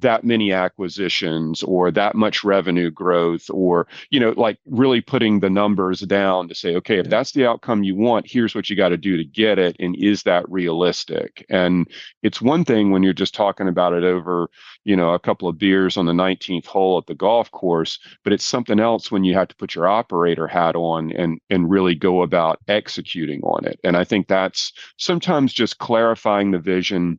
that 0.00 0.24
many 0.24 0.52
acquisitions 0.52 1.62
or 1.62 1.90
that 1.90 2.14
much 2.14 2.44
revenue 2.44 2.90
growth 2.90 3.48
or 3.50 3.86
you 4.10 4.20
know 4.20 4.34
like 4.36 4.58
really 4.66 5.00
putting 5.00 5.40
the 5.40 5.50
numbers 5.50 6.00
down 6.00 6.48
to 6.48 6.54
say 6.54 6.74
okay 6.76 6.98
if 6.98 7.08
that's 7.08 7.32
the 7.32 7.46
outcome 7.46 7.82
you 7.82 7.94
want 7.94 8.26
here's 8.28 8.54
what 8.54 8.68
you 8.68 8.76
got 8.76 8.90
to 8.90 8.96
do 8.96 9.16
to 9.16 9.24
get 9.24 9.58
it 9.58 9.76
and 9.80 9.96
is 9.96 10.22
that 10.22 10.48
realistic? 10.50 11.44
And 11.48 11.88
it's 12.22 12.42
one 12.42 12.64
thing 12.64 12.90
when 12.90 13.02
you're 13.02 13.12
just 13.12 13.34
talking 13.34 13.68
about 13.68 13.92
it 13.92 14.04
over 14.04 14.50
you 14.84 14.96
know 14.96 15.14
a 15.14 15.18
couple 15.18 15.48
of 15.48 15.58
beers 15.58 15.96
on 15.96 16.06
the 16.06 16.12
19th 16.12 16.66
hole 16.66 16.98
at 16.98 17.06
the 17.06 17.14
golf 17.14 17.50
course 17.50 17.98
but 18.24 18.32
it's 18.32 18.44
something 18.44 18.80
else 18.80 19.10
when 19.10 19.24
you 19.24 19.34
have 19.34 19.48
to 19.48 19.56
put 19.56 19.74
your 19.74 19.86
operator 19.86 20.46
hat 20.46 20.76
on 20.76 21.12
and 21.12 21.40
and 21.50 21.70
really 21.70 21.94
go 21.94 22.22
about 22.22 22.60
executing 22.68 23.40
on 23.42 23.64
it. 23.64 23.78
And 23.84 23.96
i 23.96 24.04
think 24.04 24.28
that's 24.28 24.72
sometimes 24.98 25.52
just 25.52 25.78
clarifying 25.78 26.50
the 26.50 26.58
vision 26.58 27.18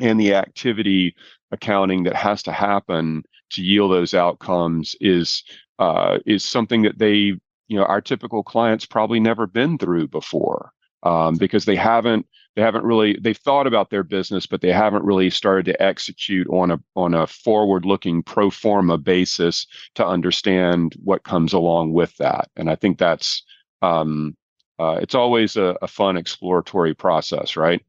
and 0.00 0.20
the 0.20 0.34
activity 0.34 1.14
accounting 1.50 2.04
that 2.04 2.16
has 2.16 2.42
to 2.42 2.52
happen 2.52 3.22
to 3.50 3.62
yield 3.62 3.90
those 3.90 4.14
outcomes 4.14 4.94
is 5.00 5.42
uh, 5.78 6.18
is 6.26 6.44
something 6.44 6.82
that 6.82 6.98
they 6.98 7.34
you 7.68 7.76
know 7.76 7.84
our 7.84 8.00
typical 8.00 8.42
clients 8.42 8.86
probably 8.86 9.20
never 9.20 9.46
been 9.46 9.78
through 9.78 10.08
before 10.08 10.72
um, 11.02 11.36
because 11.36 11.64
they 11.64 11.76
haven't 11.76 12.26
they 12.56 12.62
haven't 12.62 12.84
really 12.84 13.16
they've 13.20 13.38
thought 13.38 13.66
about 13.66 13.90
their 13.90 14.02
business 14.02 14.46
but 14.46 14.60
they 14.60 14.72
haven't 14.72 15.04
really 15.04 15.30
started 15.30 15.64
to 15.64 15.80
execute 15.82 16.46
on 16.50 16.70
a 16.70 16.80
on 16.96 17.14
a 17.14 17.26
forward 17.26 17.84
looking 17.84 18.22
pro 18.22 18.50
forma 18.50 18.98
basis 18.98 19.66
to 19.94 20.04
understand 20.06 20.94
what 21.04 21.22
comes 21.24 21.52
along 21.52 21.92
with 21.92 22.16
that. 22.16 22.48
And 22.56 22.70
i 22.70 22.74
think 22.74 22.98
that's 22.98 23.42
um, 23.80 24.36
uh, 24.80 24.98
it's 25.00 25.14
always 25.14 25.56
a, 25.56 25.76
a 25.82 25.88
fun 25.88 26.16
exploratory 26.16 26.94
process 26.94 27.56
right 27.56 27.84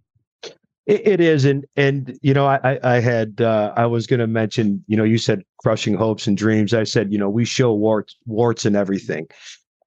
it, 0.90 1.08
it 1.08 1.22
is, 1.22 1.46
and 1.46 1.66
and 1.76 2.18
you 2.24 2.34
know, 2.34 2.48
I 2.48 2.80
I 2.84 3.00
had 3.00 3.42
uh, 3.42 3.74
I 3.78 3.86
was 3.86 4.08
going 4.08 4.20
to 4.20 4.28
mention, 4.28 4.84
you 4.88 4.98
know, 4.98 5.04
you 5.04 5.20
said 5.20 5.44
crushing 5.60 5.94
hopes 5.94 6.26
and 6.26 6.36
dreams. 6.36 6.74
I 6.74 6.84
said, 6.84 7.12
you 7.12 7.20
know, 7.20 7.30
we 7.30 7.46
show 7.46 7.74
warts 7.74 8.18
warts 8.26 8.66
and 8.66 8.76
everything. 8.76 9.28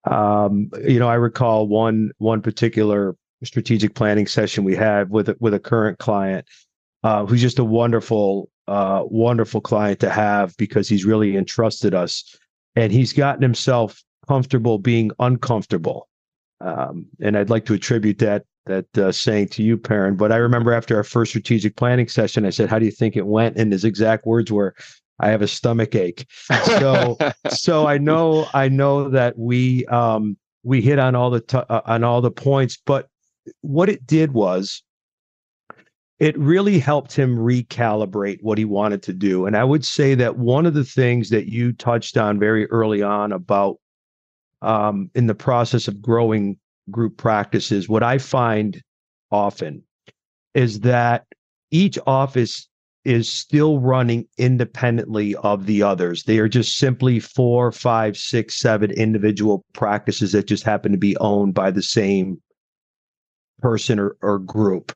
Um, 0.04 0.70
you 0.86 1.00
know, 1.00 1.08
I 1.08 1.14
recall 1.14 1.66
one 1.66 2.12
one 2.18 2.40
particular 2.40 3.16
strategic 3.42 3.94
planning 3.94 4.28
session 4.28 4.62
we 4.62 4.76
had 4.76 5.10
with 5.10 5.28
with 5.40 5.54
a 5.54 5.58
current 5.58 5.98
client 5.98 6.46
uh, 7.02 7.26
who's 7.26 7.40
just 7.40 7.58
a 7.58 7.64
wonderful 7.64 8.48
uh, 8.68 9.02
wonderful 9.04 9.60
client 9.60 9.98
to 10.00 10.10
have 10.10 10.56
because 10.56 10.88
he's 10.88 11.04
really 11.04 11.36
entrusted 11.36 11.94
us, 11.94 12.38
and 12.76 12.92
he's 12.92 13.12
gotten 13.12 13.42
himself 13.42 14.04
comfortable 14.28 14.78
being 14.78 15.10
uncomfortable. 15.18 16.08
Um, 16.60 17.06
and 17.20 17.36
I'd 17.36 17.50
like 17.50 17.64
to 17.66 17.74
attribute 17.74 18.18
that 18.18 18.44
that 18.66 18.98
uh, 18.98 19.12
saying 19.12 19.48
to 19.48 19.62
you, 19.62 19.76
Perrin. 19.76 20.16
But 20.16 20.32
I 20.32 20.36
remember 20.36 20.72
after 20.72 20.96
our 20.96 21.04
first 21.04 21.30
strategic 21.30 21.76
planning 21.76 22.08
session, 22.08 22.46
I 22.46 22.50
said, 22.50 22.68
"How 22.68 22.78
do 22.78 22.84
you 22.84 22.90
think 22.90 23.16
it 23.16 23.26
went?" 23.26 23.56
And 23.56 23.72
his 23.72 23.84
exact 23.84 24.26
words 24.26 24.52
were, 24.52 24.74
"I 25.20 25.28
have 25.28 25.42
a 25.42 25.48
stomach 25.48 25.94
ache." 25.94 26.26
So, 26.64 27.16
so 27.50 27.86
I 27.86 27.98
know, 27.98 28.48
I 28.54 28.68
know 28.68 29.08
that 29.08 29.38
we 29.38 29.86
um, 29.86 30.36
we 30.62 30.80
hit 30.80 30.98
on 30.98 31.14
all 31.14 31.30
the 31.30 31.40
t- 31.40 31.58
uh, 31.58 31.80
on 31.86 32.04
all 32.04 32.20
the 32.20 32.30
points. 32.30 32.78
But 32.84 33.08
what 33.60 33.88
it 33.88 34.06
did 34.06 34.32
was, 34.32 34.82
it 36.18 36.38
really 36.38 36.78
helped 36.78 37.16
him 37.16 37.36
recalibrate 37.36 38.38
what 38.42 38.58
he 38.58 38.64
wanted 38.64 39.02
to 39.02 39.12
do. 39.12 39.46
And 39.46 39.56
I 39.56 39.64
would 39.64 39.84
say 39.84 40.14
that 40.14 40.38
one 40.38 40.66
of 40.66 40.74
the 40.74 40.84
things 40.84 41.30
that 41.30 41.50
you 41.50 41.72
touched 41.72 42.16
on 42.16 42.38
very 42.38 42.66
early 42.70 43.02
on 43.02 43.32
about 43.32 43.78
um, 44.60 45.10
in 45.16 45.26
the 45.26 45.34
process 45.34 45.88
of 45.88 46.00
growing 46.00 46.56
group 46.90 47.16
practices, 47.16 47.88
what 47.88 48.02
I 48.02 48.18
find 48.18 48.82
often 49.30 49.82
is 50.54 50.80
that 50.80 51.26
each 51.70 51.98
office 52.06 52.68
is 53.04 53.28
still 53.28 53.80
running 53.80 54.26
independently 54.38 55.34
of 55.36 55.66
the 55.66 55.82
others. 55.82 56.24
They 56.24 56.38
are 56.38 56.48
just 56.48 56.78
simply 56.78 57.18
four, 57.18 57.72
five, 57.72 58.16
six, 58.16 58.60
seven 58.60 58.90
individual 58.92 59.64
practices 59.72 60.32
that 60.32 60.46
just 60.46 60.62
happen 60.62 60.92
to 60.92 60.98
be 60.98 61.16
owned 61.16 61.54
by 61.54 61.70
the 61.70 61.82
same 61.82 62.40
person 63.60 63.98
or, 63.98 64.16
or 64.22 64.38
group. 64.38 64.92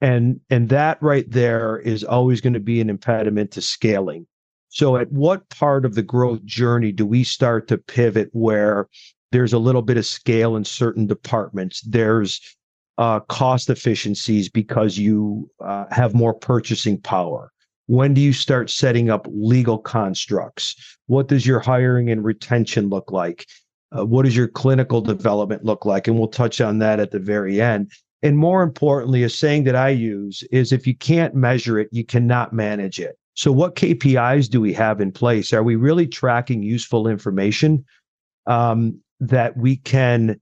And 0.00 0.40
and 0.48 0.70
that 0.70 1.02
right 1.02 1.30
there 1.30 1.78
is 1.78 2.02
always 2.02 2.40
going 2.40 2.54
to 2.54 2.60
be 2.60 2.80
an 2.80 2.88
impediment 2.88 3.50
to 3.52 3.60
scaling. 3.60 4.26
So 4.70 4.96
at 4.96 5.12
what 5.12 5.48
part 5.50 5.84
of 5.84 5.94
the 5.94 6.02
growth 6.02 6.42
journey 6.44 6.92
do 6.92 7.04
we 7.04 7.24
start 7.24 7.68
to 7.68 7.76
pivot 7.76 8.30
where 8.32 8.88
there's 9.32 9.52
a 9.52 9.58
little 9.58 9.82
bit 9.82 9.96
of 9.96 10.06
scale 10.06 10.56
in 10.56 10.64
certain 10.64 11.06
departments. 11.06 11.80
There's 11.82 12.40
uh, 12.98 13.20
cost 13.20 13.70
efficiencies 13.70 14.48
because 14.48 14.98
you 14.98 15.50
uh, 15.64 15.86
have 15.90 16.14
more 16.14 16.34
purchasing 16.34 17.00
power. 17.00 17.50
When 17.86 18.14
do 18.14 18.20
you 18.20 18.32
start 18.32 18.70
setting 18.70 19.10
up 19.10 19.26
legal 19.30 19.78
constructs? 19.78 20.76
What 21.06 21.26
does 21.26 21.46
your 21.46 21.60
hiring 21.60 22.10
and 22.10 22.24
retention 22.24 22.88
look 22.88 23.10
like? 23.10 23.46
Uh, 23.96 24.04
what 24.04 24.24
does 24.24 24.36
your 24.36 24.48
clinical 24.48 25.00
development 25.00 25.64
look 25.64 25.84
like? 25.84 26.06
And 26.06 26.18
we'll 26.18 26.28
touch 26.28 26.60
on 26.60 26.78
that 26.78 27.00
at 27.00 27.10
the 27.10 27.18
very 27.18 27.60
end. 27.60 27.90
And 28.22 28.36
more 28.36 28.62
importantly, 28.62 29.22
a 29.22 29.30
saying 29.30 29.64
that 29.64 29.74
I 29.74 29.88
use 29.88 30.44
is 30.52 30.72
if 30.72 30.86
you 30.86 30.94
can't 30.94 31.34
measure 31.34 31.78
it, 31.78 31.88
you 31.90 32.04
cannot 32.04 32.52
manage 32.52 33.00
it. 33.00 33.18
So, 33.34 33.50
what 33.50 33.76
KPIs 33.76 34.50
do 34.50 34.60
we 34.60 34.74
have 34.74 35.00
in 35.00 35.10
place? 35.10 35.52
Are 35.52 35.62
we 35.62 35.76
really 35.76 36.06
tracking 36.06 36.62
useful 36.62 37.08
information? 37.08 37.84
Um, 38.46 39.00
that 39.20 39.56
we 39.56 39.76
can 39.76 40.40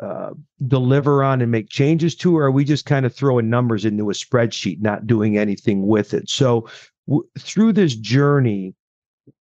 uh, 0.00 0.30
deliver 0.66 1.22
on 1.22 1.40
and 1.40 1.50
make 1.50 1.68
changes 1.68 2.14
to, 2.16 2.36
or 2.36 2.44
are 2.44 2.50
we 2.50 2.64
just 2.64 2.84
kind 2.84 3.06
of 3.06 3.14
throwing 3.14 3.48
numbers 3.48 3.84
into 3.84 4.10
a 4.10 4.14
spreadsheet, 4.14 4.80
not 4.80 5.06
doing 5.06 5.38
anything 5.38 5.86
with 5.86 6.14
it? 6.14 6.28
So, 6.28 6.68
w- 7.06 7.26
through 7.38 7.72
this 7.72 7.94
journey, 7.94 8.74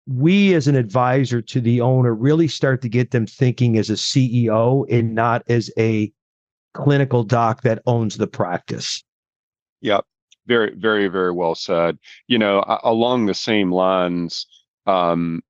we 0.07 0.53
as 0.53 0.67
an 0.67 0.75
advisor 0.75 1.41
to 1.41 1.61
the 1.61 1.81
owner 1.81 2.13
really 2.13 2.47
start 2.47 2.81
to 2.81 2.89
get 2.89 3.11
them 3.11 3.27
thinking 3.27 3.77
as 3.77 3.89
a 3.89 3.93
CEO 3.93 4.85
and 4.89 5.13
not 5.13 5.43
as 5.49 5.69
a 5.77 6.11
clinical 6.73 7.23
doc 7.23 7.61
that 7.63 7.81
owns 7.85 8.17
the 8.17 8.27
practice. 8.27 9.03
Yep. 9.81 10.05
Very, 10.45 10.73
very, 10.75 11.09
very 11.09 11.33
well 11.33 11.55
said. 11.55 11.97
You 12.27 12.37
know, 12.37 12.63
along 12.83 13.25
the 13.25 13.33
same 13.33 13.71
lines, 13.71 14.47
um, 14.85 15.41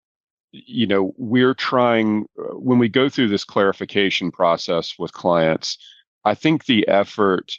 you 0.66 0.88
know 0.88 1.14
we're 1.18 1.54
trying 1.54 2.26
uh, 2.40 2.56
when 2.58 2.80
we 2.80 2.90
go 2.90 3.10
through 3.10 3.28
this 3.28 3.44
clarification 3.44 4.32
process 4.32 4.96
with 5.00 5.12
clients 5.14 5.78
i 6.26 6.34
think 6.34 6.66
the 6.66 6.88
effort 6.88 7.54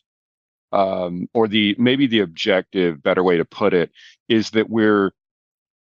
um, 0.72 1.28
or 1.34 1.48
the 1.48 1.74
maybe 1.78 2.06
the 2.06 2.20
objective 2.20 3.02
better 3.02 3.22
way 3.24 3.36
to 3.38 3.44
put 3.44 3.72
it 3.74 3.90
is 4.28 4.50
that 4.50 4.68
we're 4.68 5.12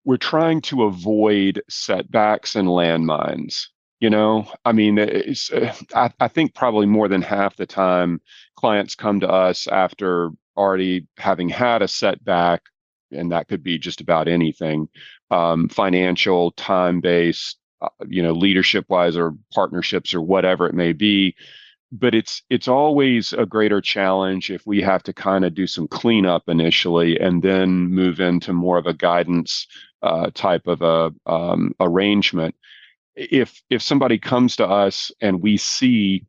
we're 0.05 0.17
trying 0.17 0.62
to 0.62 0.84
avoid 0.84 1.62
setbacks 1.70 2.55
and 2.55 2.67
landmines 2.67 3.67
You 4.00 4.10
know, 4.10 4.51
I 4.65 4.74
mean, 4.74 5.00
uh, 5.00 5.24
I, 5.96 6.12
I 6.20 6.27
think 6.27 6.53
probably 6.53 6.86
more 6.86 7.08
than 7.08 7.22
half 7.22 7.55
the 7.55 7.65
time 7.65 8.20
clients 8.58 8.96
come 8.96 9.22
to 9.22 9.29
us 9.29 9.65
after 9.67 10.32
already 10.58 11.08
having 11.17 11.48
had 11.50 11.82
a 11.82 11.88
setback, 11.88 12.63
and 13.13 13.32
that 13.32 13.48
could 13.48 13.63
be 13.63 13.77
just 13.77 14.01
about 14.01 14.27
anything 14.27 14.88
um, 15.32 15.70
financial, 15.70 16.51
time 16.51 17.01
based, 17.01 17.58
uh, 17.82 17.89
you 18.08 18.22
know, 18.22 18.32
leadership 18.32 18.86
wise 18.89 19.17
or 19.17 19.36
partnerships 19.53 20.13
or 20.13 20.22
whatever 20.22 20.67
it 20.67 20.75
may 20.75 20.93
be. 20.93 21.36
But 21.91 22.15
it's 22.15 22.41
it's 22.50 22.67
always 22.67 23.34
a 23.34 23.46
greater 23.46 23.79
challenge 23.79 24.50
if 24.50 24.65
we 24.65 24.82
have 24.82 25.03
to 25.03 25.13
kind 25.13 25.46
of 25.46 25.53
do 25.53 25.67
some 25.67 25.88
cleanup 25.88 26.43
initially 26.48 27.20
and 27.20 27.43
then 27.43 27.88
move 27.88 28.20
into 28.20 28.51
more 28.51 28.77
of 28.77 28.88
a 28.88 28.96
guidance 28.96 29.67
uh, 30.01 30.32
type 30.34 30.67
of 30.67 30.82
a 30.82 31.13
um, 31.32 31.74
arrangement 31.79 32.55
if 33.15 33.62
if 33.70 33.82
somebody 33.82 34.17
comes 34.17 34.55
to 34.55 34.65
us 34.65 35.12
and 35.22 35.41
we 35.41 35.58
see 35.58 36.25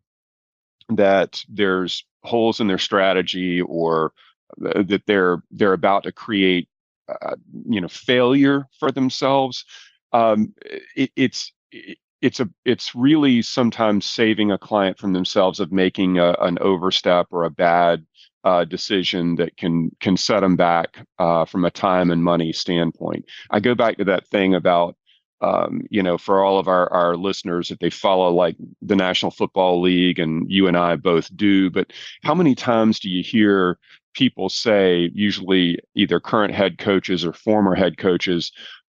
that 0.90 1.42
there's 1.48 2.04
holes 2.22 2.60
in 2.60 2.66
their 2.66 2.78
strategy 2.78 3.60
or 3.62 4.12
that 4.58 5.02
they're 5.06 5.42
they're 5.50 5.72
about 5.72 6.04
to 6.04 6.12
create 6.12 6.68
uh, 7.08 7.36
you 7.68 7.80
know 7.80 7.88
failure 7.88 8.66
for 8.78 8.90
themselves 8.90 9.64
um, 10.12 10.54
it, 10.96 11.10
it's 11.16 11.52
it, 11.72 11.98
it's 12.22 12.40
a 12.40 12.48
it's 12.64 12.94
really 12.94 13.42
sometimes 13.42 14.06
saving 14.06 14.50
a 14.50 14.56
client 14.56 14.98
from 14.98 15.12
themselves 15.12 15.60
of 15.60 15.72
making 15.72 16.18
a, 16.18 16.32
an 16.40 16.56
overstep 16.60 17.26
or 17.30 17.44
a 17.44 17.50
bad 17.50 18.06
uh, 18.44 18.64
decision 18.64 19.34
that 19.34 19.56
can 19.58 19.90
can 20.00 20.16
set 20.16 20.40
them 20.40 20.56
back 20.56 21.06
uh, 21.18 21.44
from 21.44 21.64
a 21.66 21.70
time 21.70 22.10
and 22.10 22.24
money 22.24 22.52
standpoint. 22.52 23.26
I 23.50 23.60
go 23.60 23.74
back 23.74 23.98
to 23.98 24.04
that 24.04 24.26
thing 24.28 24.54
about 24.54 24.96
um, 25.40 25.82
you 25.90 26.02
know, 26.02 26.16
for 26.16 26.42
all 26.42 26.58
of 26.58 26.68
our, 26.68 26.90
our 26.92 27.16
listeners, 27.16 27.70
if 27.70 27.78
they 27.78 27.90
follow 27.90 28.32
like 28.32 28.56
the 28.82 28.96
National 28.96 29.30
Football 29.30 29.80
League, 29.80 30.18
and 30.18 30.50
you 30.50 30.66
and 30.66 30.76
I 30.76 30.96
both 30.96 31.34
do, 31.36 31.70
but 31.70 31.92
how 32.22 32.34
many 32.34 32.54
times 32.54 33.00
do 33.00 33.10
you 33.10 33.22
hear 33.22 33.78
people 34.14 34.48
say, 34.48 35.10
usually 35.12 35.78
either 35.94 36.20
current 36.20 36.54
head 36.54 36.78
coaches 36.78 37.24
or 37.24 37.32
former 37.32 37.74
head 37.74 37.98
coaches, 37.98 38.52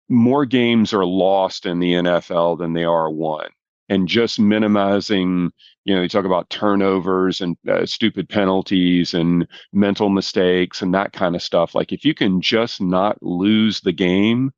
more 0.09 0.45
games 0.45 0.93
are 0.93 1.05
lost 1.05 1.65
in 1.65 1.79
the 1.79 1.93
NFL 1.93 2.57
than 2.59 2.73
they 2.73 2.85
are 2.85 3.09
won? 3.11 3.49
And 3.89 4.07
just 4.07 4.39
minimizing, 4.39 5.51
you 5.85 5.95
know, 5.95 6.01
you 6.01 6.09
talk 6.09 6.25
about 6.25 6.49
turnovers 6.49 7.39
and 7.39 7.57
uh, 7.69 7.85
stupid 7.85 8.27
penalties 8.27 9.13
and 9.13 9.47
mental 9.71 10.09
mistakes 10.09 10.81
and 10.81 10.93
that 10.93 11.13
kind 11.13 11.35
of 11.35 11.41
stuff. 11.41 11.73
Like 11.73 11.93
if 11.93 12.03
you 12.03 12.13
can 12.13 12.41
just 12.41 12.81
not 12.81 13.21
lose 13.23 13.81
the 13.81 13.93
game, 13.93 14.51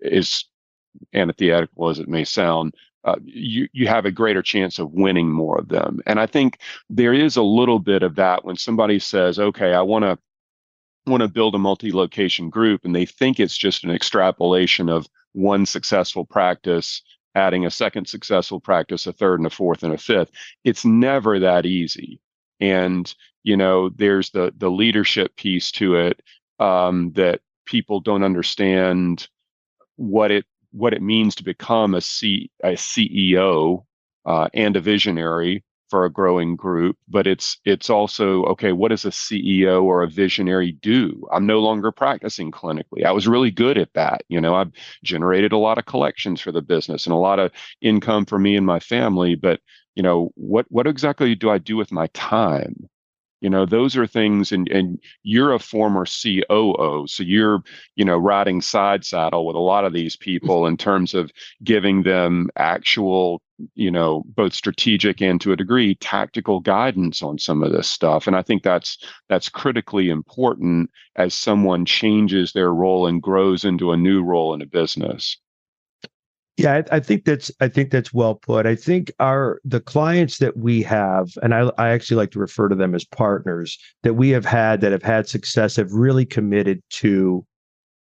is 0.00 0.44
antithetical 1.14 1.88
as 1.88 1.98
it 1.98 2.08
may 2.08 2.24
sound, 2.24 2.74
uh, 3.04 3.16
you 3.24 3.68
you 3.72 3.86
have 3.86 4.04
a 4.04 4.10
greater 4.10 4.42
chance 4.42 4.78
of 4.78 4.92
winning 4.92 5.30
more 5.30 5.58
of 5.58 5.68
them. 5.68 6.00
And 6.06 6.20
I 6.20 6.26
think 6.26 6.58
there 6.90 7.14
is 7.14 7.36
a 7.36 7.42
little 7.42 7.78
bit 7.78 8.02
of 8.02 8.16
that 8.16 8.44
when 8.44 8.56
somebody 8.56 8.98
says, 8.98 9.38
"Okay, 9.38 9.72
I 9.72 9.82
want 9.82 10.04
to 10.04 10.18
want 11.06 11.22
to 11.22 11.28
build 11.28 11.54
a 11.54 11.58
multi-location 11.58 12.50
group," 12.50 12.84
and 12.84 12.94
they 12.94 13.06
think 13.06 13.40
it's 13.40 13.56
just 13.56 13.84
an 13.84 13.90
extrapolation 13.90 14.88
of 14.88 15.06
one 15.32 15.66
successful 15.66 16.24
practice 16.24 17.02
adding 17.34 17.64
a 17.64 17.70
second 17.70 18.08
successful 18.08 18.58
practice, 18.60 19.06
a 19.06 19.12
third 19.12 19.38
and 19.38 19.46
a 19.46 19.50
fourth 19.50 19.82
and 19.82 19.94
a 19.94 19.98
fifth. 19.98 20.30
It's 20.64 20.84
never 20.84 21.38
that 21.38 21.66
easy. 21.66 22.20
And 22.60 23.12
you 23.44 23.56
know, 23.56 23.90
there's 23.90 24.30
the 24.30 24.52
the 24.58 24.70
leadership 24.70 25.36
piece 25.36 25.70
to 25.72 25.96
it 25.96 26.20
um, 26.58 27.12
that 27.12 27.40
people 27.64 28.00
don't 28.00 28.24
understand 28.24 29.28
what 29.96 30.30
it 30.30 30.44
what 30.72 30.94
it 30.94 31.02
means 31.02 31.34
to 31.36 31.44
become 31.44 31.94
a, 31.94 32.00
C, 32.00 32.50
a 32.62 32.72
CEO 32.72 33.84
uh, 34.26 34.48
and 34.54 34.76
a 34.76 34.80
visionary 34.80 35.64
for 35.88 36.04
a 36.04 36.10
growing 36.10 36.54
group 36.56 36.96
but 37.08 37.26
it's 37.26 37.58
it's 37.64 37.88
also 37.88 38.44
okay 38.44 38.72
what 38.72 38.88
does 38.88 39.04
a 39.04 39.10
ceo 39.10 39.82
or 39.82 40.02
a 40.02 40.08
visionary 40.08 40.72
do? 40.72 41.26
I'm 41.32 41.46
no 41.46 41.60
longer 41.60 41.90
practicing 41.92 42.50
clinically. 42.50 43.04
I 43.04 43.12
was 43.12 43.26
really 43.26 43.50
good 43.50 43.78
at 43.78 43.92
that 43.94 44.22
you 44.28 44.40
know 44.40 44.54
i've 44.54 44.72
generated 45.02 45.52
a 45.52 45.58
lot 45.58 45.78
of 45.78 45.86
collections 45.86 46.40
for 46.40 46.52
the 46.52 46.62
business 46.62 47.06
and 47.06 47.12
a 47.12 47.18
lot 47.18 47.38
of 47.38 47.52
income 47.80 48.26
for 48.26 48.38
me 48.38 48.56
and 48.56 48.66
my 48.66 48.80
family 48.80 49.34
but 49.34 49.60
you 49.94 50.02
know 50.02 50.30
what 50.34 50.66
what 50.68 50.86
exactly 50.86 51.34
do 51.34 51.50
i 51.50 51.58
do 51.58 51.76
with 51.76 51.90
my 51.90 52.06
time 52.08 52.88
you 53.40 53.50
know 53.50 53.64
those 53.64 53.96
are 53.96 54.06
things 54.06 54.52
and 54.52 54.68
and 54.68 54.98
you're 55.22 55.52
a 55.52 55.58
former 55.58 56.04
coo 56.04 57.06
so 57.06 57.22
you're 57.22 57.62
you 57.96 58.04
know 58.04 58.16
riding 58.16 58.60
side 58.60 59.04
saddle 59.04 59.46
with 59.46 59.56
a 59.56 59.60
lot 59.60 59.84
of 59.84 59.92
these 59.92 60.16
mm-hmm. 60.16 60.24
people 60.24 60.66
in 60.66 60.76
terms 60.76 61.14
of 61.14 61.30
giving 61.62 62.02
them 62.02 62.48
actual 62.56 63.42
you 63.74 63.90
know 63.90 64.22
both 64.26 64.52
strategic 64.52 65.20
and 65.20 65.40
to 65.40 65.52
a 65.52 65.56
degree 65.56 65.94
tactical 65.96 66.60
guidance 66.60 67.22
on 67.22 67.38
some 67.38 67.62
of 67.62 67.72
this 67.72 67.88
stuff 67.88 68.26
and 68.26 68.36
i 68.36 68.42
think 68.42 68.62
that's 68.62 68.98
that's 69.28 69.48
critically 69.48 70.10
important 70.10 70.90
as 71.16 71.34
someone 71.34 71.84
changes 71.84 72.52
their 72.52 72.72
role 72.72 73.06
and 73.06 73.22
grows 73.22 73.64
into 73.64 73.92
a 73.92 73.96
new 73.96 74.22
role 74.22 74.54
in 74.54 74.62
a 74.62 74.66
business 74.66 75.38
yeah, 76.58 76.82
I, 76.90 76.96
I, 76.96 77.00
think 77.00 77.24
that's 77.24 77.50
I 77.60 77.68
think 77.68 77.90
that's 77.90 78.12
well 78.12 78.34
put. 78.34 78.66
I 78.66 78.74
think 78.74 79.12
our 79.20 79.60
the 79.64 79.80
clients 79.80 80.38
that 80.38 80.56
we 80.56 80.82
have, 80.82 81.30
and 81.42 81.54
I, 81.54 81.70
I 81.78 81.90
actually 81.90 82.16
like 82.16 82.32
to 82.32 82.40
refer 82.40 82.68
to 82.68 82.74
them 82.74 82.94
as 82.94 83.04
partners 83.04 83.78
that 84.02 84.14
we 84.14 84.30
have 84.30 84.44
had 84.44 84.80
that 84.80 84.92
have 84.92 85.02
had 85.02 85.28
success 85.28 85.76
have 85.76 85.92
really 85.92 86.26
committed 86.26 86.82
to 86.90 87.46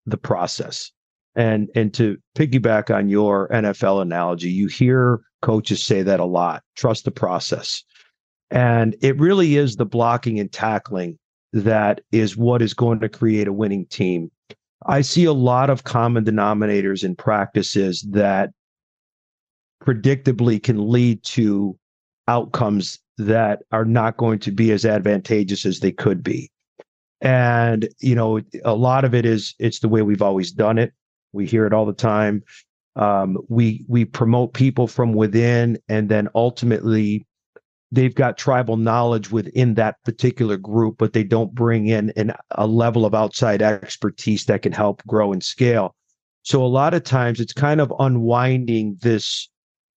the 0.06 0.16
process. 0.16 0.92
And 1.34 1.68
and 1.74 1.92
to 1.94 2.16
piggyback 2.36 2.94
on 2.94 3.08
your 3.08 3.48
NFL 3.48 4.00
analogy, 4.00 4.50
you 4.50 4.68
hear 4.68 5.20
coaches 5.42 5.84
say 5.84 6.02
that 6.02 6.20
a 6.20 6.24
lot. 6.24 6.62
Trust 6.76 7.04
the 7.04 7.10
process. 7.10 7.82
And 8.50 8.94
it 9.02 9.18
really 9.18 9.56
is 9.56 9.76
the 9.76 9.86
blocking 9.86 10.38
and 10.38 10.52
tackling 10.52 11.18
that 11.52 12.02
is 12.12 12.36
what 12.36 12.62
is 12.62 12.74
going 12.74 13.00
to 13.00 13.08
create 13.08 13.48
a 13.48 13.52
winning 13.52 13.86
team. 13.86 14.30
I 14.86 15.00
see 15.00 15.24
a 15.24 15.32
lot 15.32 15.70
of 15.70 15.84
common 15.84 16.24
denominators 16.24 17.04
in 17.04 17.16
practices 17.16 18.02
that 18.10 18.50
predictably 19.82 20.62
can 20.62 20.90
lead 20.90 21.22
to 21.22 21.78
outcomes 22.28 22.98
that 23.18 23.62
are 23.70 23.84
not 23.84 24.16
going 24.16 24.38
to 24.40 24.50
be 24.50 24.72
as 24.72 24.84
advantageous 24.84 25.64
as 25.66 25.80
they 25.80 25.92
could 25.92 26.22
be. 26.22 26.50
And, 27.20 27.88
you 28.00 28.14
know, 28.14 28.40
a 28.64 28.74
lot 28.74 29.04
of 29.04 29.14
it 29.14 29.24
is 29.24 29.54
it's 29.58 29.78
the 29.78 29.88
way 29.88 30.02
we've 30.02 30.22
always 30.22 30.52
done 30.52 30.78
it. 30.78 30.92
We 31.32 31.46
hear 31.46 31.66
it 31.66 31.72
all 31.72 31.86
the 31.86 31.92
time. 31.92 32.42
Um, 32.96 33.38
we 33.48 33.84
we 33.88 34.04
promote 34.04 34.54
people 34.54 34.86
from 34.86 35.14
within, 35.14 35.78
and 35.88 36.08
then 36.08 36.28
ultimately 36.34 37.26
they've 37.94 38.14
got 38.14 38.36
tribal 38.36 38.76
knowledge 38.76 39.30
within 39.30 39.74
that 39.74 40.02
particular 40.04 40.56
group, 40.56 40.96
but 40.98 41.12
they 41.12 41.24
don't 41.24 41.54
bring 41.54 41.86
in 41.86 42.10
an, 42.16 42.32
a 42.52 42.66
level 42.66 43.06
of 43.06 43.14
outside 43.14 43.62
expertise 43.62 44.44
that 44.46 44.62
can 44.62 44.72
help 44.72 45.02
grow 45.06 45.32
and 45.32 45.42
scale. 45.42 45.94
So 46.42 46.62
a 46.62 46.66
lot 46.66 46.94
of 46.94 47.04
times 47.04 47.40
it's 47.40 47.52
kind 47.52 47.80
of 47.80 47.92
unwinding 47.98 48.98
this 49.00 49.48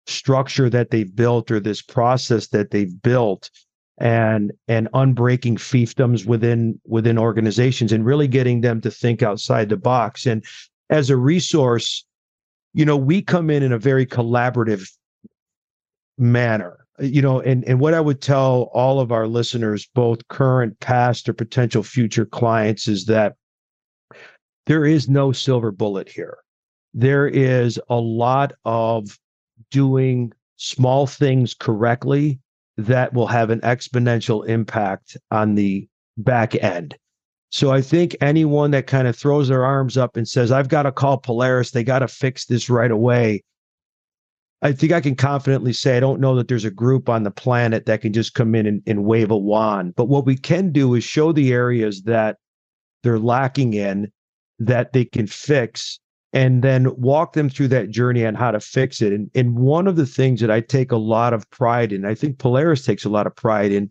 structure 0.06 0.70
that 0.70 0.90
they've 0.90 1.14
built 1.14 1.52
or 1.52 1.60
this 1.60 1.82
process 1.82 2.48
that 2.48 2.72
they've 2.72 3.02
built 3.02 3.50
and 3.98 4.52
and 4.68 4.88
unbreaking 4.94 5.56
fiefdoms 5.56 6.26
within 6.26 6.80
within 6.86 7.18
organizations 7.18 7.92
and 7.92 8.06
really 8.06 8.28
getting 8.28 8.62
them 8.62 8.80
to 8.80 8.92
think 8.92 9.24
outside 9.24 9.70
the 9.70 9.76
box 9.76 10.26
and 10.26 10.46
as 10.90 11.10
a 11.10 11.18
resource 11.18 12.06
you 12.74 12.86
know 12.86 12.96
we 12.96 13.22
come 13.22 13.50
in 13.50 13.64
in 13.64 13.72
a 13.72 13.80
very 13.80 14.06
collaborative 14.06 14.88
manner 16.18 16.87
you 17.00 17.22
know 17.22 17.40
and 17.42 17.64
and 17.66 17.80
what 17.80 17.94
i 17.94 18.02
would 18.02 18.22
tell 18.22 18.70
all 18.74 19.00
of 19.00 19.12
our 19.12 19.28
listeners 19.28 19.88
both 19.94 20.28
current 20.30 20.80
past 20.80 21.30
or 21.30 21.34
potential 21.34 21.84
future 21.84 22.26
clients 22.26 22.88
is 22.88 23.06
that 23.06 23.36
there 24.68 24.86
is 24.86 25.10
no 25.10 25.32
silver 25.32 25.72
bullet 25.72 26.10
here. 26.10 26.38
There 26.94 27.26
is 27.26 27.80
a 27.90 27.96
lot 27.96 28.52
of 28.66 29.18
doing 29.72 30.34
small 30.58 31.08
things 31.08 31.54
correctly 31.54 32.40
that 32.78 33.14
will 33.14 33.28
have 33.28 33.50
an 33.50 33.62
exponential 33.62 34.46
impact 34.48 35.18
on 35.32 35.56
the 35.56 35.88
back 36.18 36.54
end. 36.62 36.98
So 37.50 37.72
I 37.72 37.82
think 37.82 38.16
anyone 38.20 38.72
that 38.72 38.88
kind 38.88 39.08
of 39.08 39.16
throws 39.16 39.48
their 39.48 39.66
arms 39.66 39.96
up 39.96 40.18
and 40.18 40.28
says, 40.28 40.52
I've 40.52 40.68
got 40.68 40.84
to 40.84 40.92
call 40.92 41.18
Polaris, 41.18 41.72
they 41.72 41.84
got 41.84 42.00
to 42.00 42.08
fix 42.10 42.46
this 42.46 42.70
right 42.70 42.92
away, 42.92 43.44
I 44.62 44.72
think 44.72 44.92
I 44.92 45.02
can 45.02 45.16
confidently 45.16 45.72
say 45.74 45.98
I 45.98 46.00
don't 46.00 46.20
know 46.20 46.36
that 46.36 46.48
there's 46.48 46.66
a 46.66 46.72
group 46.72 47.10
on 47.10 47.24
the 47.24 47.32
planet 47.32 47.86
that 47.86 48.02
can 48.02 48.12
just 48.12 48.34
come 48.34 48.56
in 48.56 48.66
and, 48.66 48.82
and 48.88 49.06
wave 49.06 49.30
a 49.30 49.38
wand. 49.38 49.94
But 49.96 50.06
what 50.06 50.26
we 50.26 50.36
can 50.36 50.72
do 50.72 50.96
is 50.96 51.04
show 51.04 51.32
the 51.32 51.54
areas 51.54 52.04
that 52.04 52.38
they're 53.04 53.20
lacking 53.20 53.74
in 53.74 54.12
that 54.60 54.94
they 54.94 55.06
can 55.06 55.28
fix 55.28 56.00
and 56.34 56.64
then 56.64 56.94
walk 57.00 57.34
them 57.34 57.50
through 57.50 57.70
that 57.70 57.90
journey 57.90 58.26
on 58.26 58.36
how 58.36 58.52
to 58.52 58.60
fix 58.60 59.02
it. 59.02 59.14
And, 59.14 59.30
and 59.36 59.58
one 59.58 59.88
of 59.88 59.96
the 59.96 60.06
things 60.06 60.42
that 60.42 60.52
I 60.52 60.62
take 60.62 60.92
a 60.92 60.98
lot 60.98 61.34
of 61.34 61.50
pride 61.52 61.94
in, 61.94 62.06
I 62.06 62.16
think 62.16 62.40
Polaris 62.40 62.86
takes 62.86 63.06
a 63.06 63.10
lot 63.10 63.28
of 63.28 63.36
pride 63.36 63.72
in, 63.72 63.90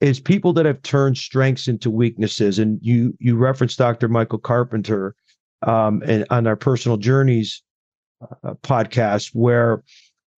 is 0.00 0.18
people 0.20 0.52
that 0.54 0.66
have 0.66 0.82
turned 0.82 1.18
strengths 1.18 1.68
into 1.68 1.90
weaknesses. 1.90 2.58
And 2.58 2.78
you 2.82 3.14
you 3.20 3.36
referenced 3.36 3.78
Dr. 3.78 4.08
Michael 4.08 4.38
Carpenter 4.38 5.14
um, 5.66 6.02
and 6.06 6.24
on 6.30 6.46
our 6.46 6.56
personal 6.56 6.96
journeys 6.96 7.62
uh, 8.20 8.54
podcast 8.62 9.30
where 9.34 9.82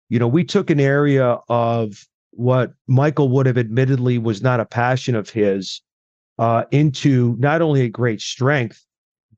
You 0.09 0.19
know, 0.19 0.29
we 0.29 0.45
took 0.45 0.71
an 0.71 0.81
area 0.81 1.38
of 1.49 2.05
what 2.33 2.73
Michael 2.88 3.29
would 3.31 3.47
have 3.47 3.59
admittedly 3.59 4.19
was 4.19 4.43
not 4.43 4.61
a 4.61 4.64
passion 4.64 5.14
of 5.14 5.31
his 5.31 5.81
uh, 6.38 6.64
into 6.71 7.37
not 7.38 7.62
only 7.62 7.83
a 7.83 7.88
great 7.88 8.21
strength, 8.21 8.85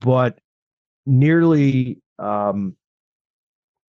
but 0.00 0.38
nearly 1.05 2.00
um, 2.18 2.76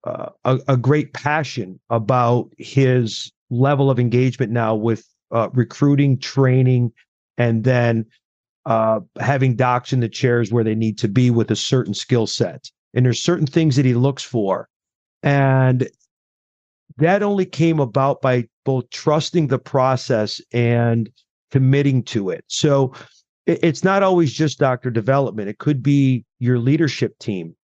uh, 0.05 0.31
a, 0.45 0.59
a, 0.69 0.77
great 0.77 1.13
passion 1.13 1.79
about 1.91 2.51
his 2.59 3.31
level 3.51 3.91
of 3.91 4.01
engagement 4.01 4.51
now 4.51 4.75
with 4.75 5.07
uh, 5.31 5.49
recruiting, 5.53 6.19
training, 6.19 6.91
and 7.37 7.65
then 7.65 8.07
uh, 8.67 9.01
having 9.21 9.55
docs 9.55 9.93
in 9.93 10.01
the 10.01 10.09
chairs 10.09 10.51
where 10.51 10.65
they 10.65 10.75
need 10.75 10.99
to 10.99 11.09
be 11.09 11.31
with 11.31 11.51
a 11.51 11.57
certain 11.57 11.95
skill 11.95 12.27
set. 12.27 12.71
And 12.95 13.05
there's 13.05 13.23
certain 13.23 13.47
things 13.47 13.77
that 13.77 13.85
he 13.85 13.95
looks 13.95 14.23
for. 14.23 14.69
And 15.23 15.89
that 16.99 17.23
only 17.23 17.47
came 17.47 17.81
about 17.81 18.21
by 18.21 18.49
both 18.65 18.91
trusting 18.91 19.49
the 19.49 19.59
process 19.59 20.41
and 20.53 21.11
committing 21.51 22.03
to 22.03 22.31
it. 22.31 22.45
So 22.49 22.93
it's 23.47 23.83
not 23.83 24.03
always 24.03 24.33
just 24.33 24.59
doctor 24.59 24.91
development. 24.91 25.49
It 25.49 25.59
could 25.59 25.83
be 25.83 26.25
your 26.39 26.59
leadership 26.59 27.19
team. 27.19 27.57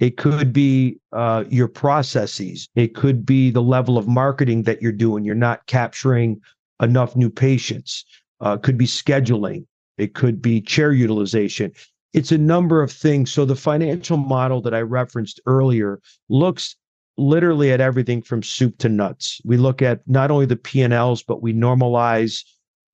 It 0.00 0.16
could 0.16 0.52
be 0.52 0.98
uh, 1.12 1.44
your 1.48 1.68
processes. 1.68 2.68
It 2.74 2.94
could 2.94 3.24
be 3.24 3.50
the 3.50 3.62
level 3.62 3.98
of 3.98 4.08
marketing 4.08 4.64
that 4.64 4.82
you're 4.82 4.90
doing. 4.90 5.24
You're 5.24 5.36
not 5.36 5.64
capturing 5.66 6.40
enough 6.82 7.14
new 7.14 7.30
patients. 7.30 8.04
Uh, 8.40 8.56
could 8.56 8.76
be 8.76 8.86
scheduling. 8.86 9.64
It 9.98 10.14
could 10.14 10.42
be 10.42 10.60
chair 10.60 10.92
utilization. 10.92 11.72
It's 12.12 12.32
a 12.32 12.38
number 12.38 12.82
of 12.82 12.92
things. 12.92 13.32
So 13.32 13.44
the 13.44 13.56
financial 13.56 14.16
model 14.16 14.60
that 14.62 14.74
I 14.74 14.80
referenced 14.80 15.40
earlier 15.46 16.00
looks 16.28 16.76
literally 17.16 17.72
at 17.72 17.80
everything 17.80 18.22
from 18.22 18.42
soup 18.42 18.78
to 18.78 18.88
nuts. 18.88 19.40
We 19.44 19.56
look 19.56 19.82
at 19.82 20.00
not 20.06 20.30
only 20.30 20.46
the 20.46 20.56
P&Ls, 20.56 21.22
but 21.22 21.42
we 21.42 21.52
normalize 21.52 22.44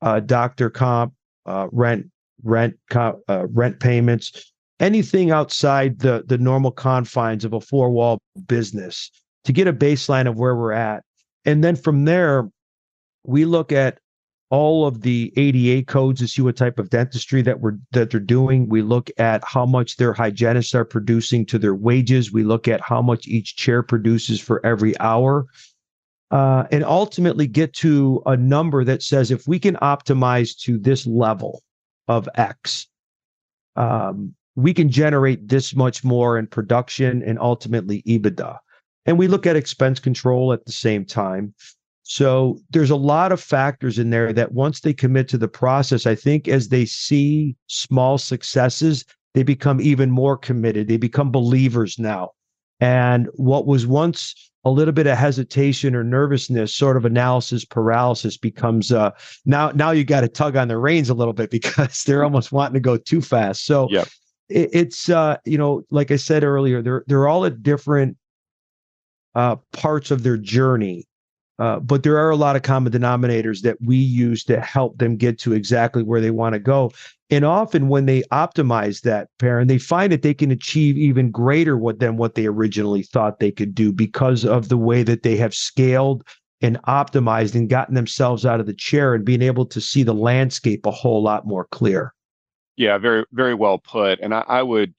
uh, 0.02 0.20
doctor 0.20 0.70
comp, 0.70 1.14
uh, 1.46 1.68
rent, 1.72 2.07
rent, 2.42 2.76
uh, 2.94 3.46
rent 3.48 3.81
payments 3.81 4.52
anything 4.81 5.31
outside 5.31 5.98
the 5.98 6.24
the 6.26 6.38
normal 6.38 6.70
confines 6.70 7.44
of 7.44 7.52
a 7.52 7.61
four 7.61 7.90
wall 7.90 8.20
business 8.46 9.11
to 9.44 9.52
get 9.52 9.66
a 9.66 9.72
baseline 9.72 10.28
of 10.28 10.37
where 10.37 10.54
we're 10.54 10.72
at 10.72 11.02
and 11.44 11.64
then 11.64 11.76
from 11.76 12.04
there 12.04 12.48
we 13.24 13.44
look 13.44 13.72
at 13.72 13.98
all 14.50 14.87
of 14.87 15.02
the 15.02 15.32
ADA 15.37 15.84
codes 15.84 16.20
to 16.20 16.28
see 16.28 16.42
what 16.42 16.56
type 16.56 16.78
of 16.78 16.90
dentistry 16.90 17.42
that 17.42 17.61
we're 17.61 17.76
that 17.92 18.11
they're 18.11 18.20
doing. 18.20 18.68
We 18.68 18.82
look 18.82 19.11
at 19.18 19.42
how 19.44 19.66
much 19.66 19.96
their 19.96 20.12
hygienists 20.12 20.74
are 20.74 20.84
producing 20.84 21.44
to 21.46 21.58
their 21.58 21.74
wages. 21.74 22.32
We 22.32 22.44
look 22.44 22.66
at 22.66 22.80
how 22.80 23.02
much 23.02 23.26
each 23.26 23.56
chair 23.56 23.82
produces 23.82 24.40
for 24.40 24.64
every 24.64 24.98
hour. 25.00 25.46
Uh, 26.30 26.64
and 26.70 26.84
ultimately 26.84 27.46
get 27.46 27.72
to 27.72 28.22
a 28.26 28.37
number 28.37 28.84
that 28.84 29.02
says 29.02 29.30
if 29.30 29.48
we 29.48 29.58
can 29.58 29.76
optimize 29.76 30.54
to 30.58 30.76
this 30.76 31.06
level 31.06 31.62
of 32.06 32.28
X, 32.34 32.87
um, 33.76 34.34
we 34.54 34.74
can 34.74 34.90
generate 34.90 35.48
this 35.48 35.74
much 35.74 36.04
more 36.04 36.38
in 36.38 36.46
production 36.46 37.22
and 37.22 37.38
ultimately 37.38 38.02
EBITDA. 38.02 38.58
And 39.06 39.18
we 39.18 39.26
look 39.26 39.46
at 39.46 39.56
expense 39.56 40.00
control 40.00 40.52
at 40.52 40.66
the 40.66 40.72
same 40.72 41.06
time. 41.06 41.54
So 42.11 42.59
there's 42.71 42.90
a 42.90 42.97
lot 42.97 43.33
of 43.33 43.40
factors 43.40 43.99
in 43.99 44.11
there 44.11 44.33
that 44.33 44.53
once 44.53 44.81
they 44.81 44.92
commit 44.92 45.29
to 45.29 45.38
the 45.38 45.49
process, 45.49 46.07
I 46.07 46.14
think 46.14 46.49
as 46.49 46.68
they 46.68 46.85
see 46.85 47.55
small 47.66 48.18
successes, 48.18 49.05
they 49.35 49.42
become 49.42 49.81
even 49.81 50.11
more 50.11 50.37
committed. 50.37 50.88
They 50.88 50.97
become 50.97 51.31
believers 51.31 51.99
now. 51.99 52.31
And 52.81 53.29
what 53.35 53.66
was 53.66 53.87
once 53.87 54.35
a 54.64 54.71
little 54.71 54.92
bit 54.92 55.07
of 55.07 55.18
hesitation 55.18 55.94
or 55.94 56.03
nervousness, 56.03 56.75
sort 56.75 56.97
of 56.97 57.05
analysis 57.05 57.64
paralysis 57.64 58.37
becomes 58.37 58.90
uh 58.92 59.11
now 59.44 59.71
now 59.71 59.90
you 59.90 60.05
got 60.05 60.23
to 60.23 60.29
tug 60.29 60.57
on 60.57 60.68
the 60.68 60.79
reins 60.79 61.11
a 61.11 61.14
little 61.14 61.33
bit 61.33 61.51
because 61.59 62.03
they're 62.05 62.25
almost 62.25 62.53
wanting 62.53 62.75
to 62.75 62.81
go 62.81 62.97
too 62.97 63.21
fast. 63.21 63.64
So 63.66 63.88
yep 63.90 64.09
it, 64.49 64.71
it's 64.73 65.09
uh, 65.09 65.37
you 65.44 65.59
know, 65.59 65.83
like 65.90 66.11
I 66.11 66.16
said 66.16 66.44
earlier, 66.44 66.83
they're 66.83 67.05
they're 67.07 67.29
all 67.29 67.44
at 67.44 67.62
different 67.62 68.16
uh, 69.35 69.57
parts 69.73 70.11
of 70.11 70.23
their 70.23 70.37
journey. 70.37 71.07
Uh, 71.59 71.81
but 71.81 72.05
there 72.05 72.16
are 72.16 72.31
a 72.31 72.37
lot 72.37 72.57
of 72.57 72.62
common 72.62 72.92
denominators 72.92 73.62
that 73.62 73.77
we 73.81 73.97
use 73.97 74.44
to 74.44 74.61
help 74.61 74.99
them 74.99 75.16
get 75.16 75.38
to 75.40 75.53
exactly 75.53 76.03
where 76.03 76.21
they 76.21 76.31
want 76.31 76.53
to 76.53 76.61
go. 76.61 76.90
And 77.31 77.44
often 77.44 77.88
when 77.88 78.07
they 78.07 78.23
optimize 78.33 79.03
that 79.03 79.29
Perrin, 79.38 79.66
they 79.66 79.79
find 79.79 80.12
that 80.12 80.23
they 80.23 80.35
can 80.35 80.51
achieve 80.51 80.97
even 80.97 81.31
greater 81.31 81.77
what 81.77 81.99
than 81.99 82.16
what 82.16 82.37
they 82.37 82.47
originally 82.47 83.03
thought 83.03 83.40
they 83.40 83.51
could 83.51 83.75
do 83.75 83.92
because 83.92 84.44
of 84.44 84.68
the 84.68 84.79
way 84.79 85.03
that 85.03 85.25
they 85.25 85.37
have 85.37 85.53
scaled 85.53 86.25
and 86.61 86.81
optimized 86.83 87.55
and 87.55 87.68
gotten 87.68 87.94
themselves 87.94 88.47
out 88.47 88.61
of 88.61 88.66
the 88.66 88.75
chair 88.75 89.14
and 89.14 89.25
being 89.25 89.42
able 89.42 89.66
to 89.66 89.81
see 89.81 90.03
the 90.03 90.14
landscape 90.14 90.87
a 90.87 90.90
whole 90.90 91.23
lot 91.23 91.47
more 91.47 91.66
clear. 91.66 92.14
Yeah, 92.77 92.97
very 92.99 93.25
very 93.33 93.55
well 93.55 93.79
put. 93.79 94.21
And 94.21 94.33
I, 94.33 94.44
I 94.47 94.62
would 94.62 94.94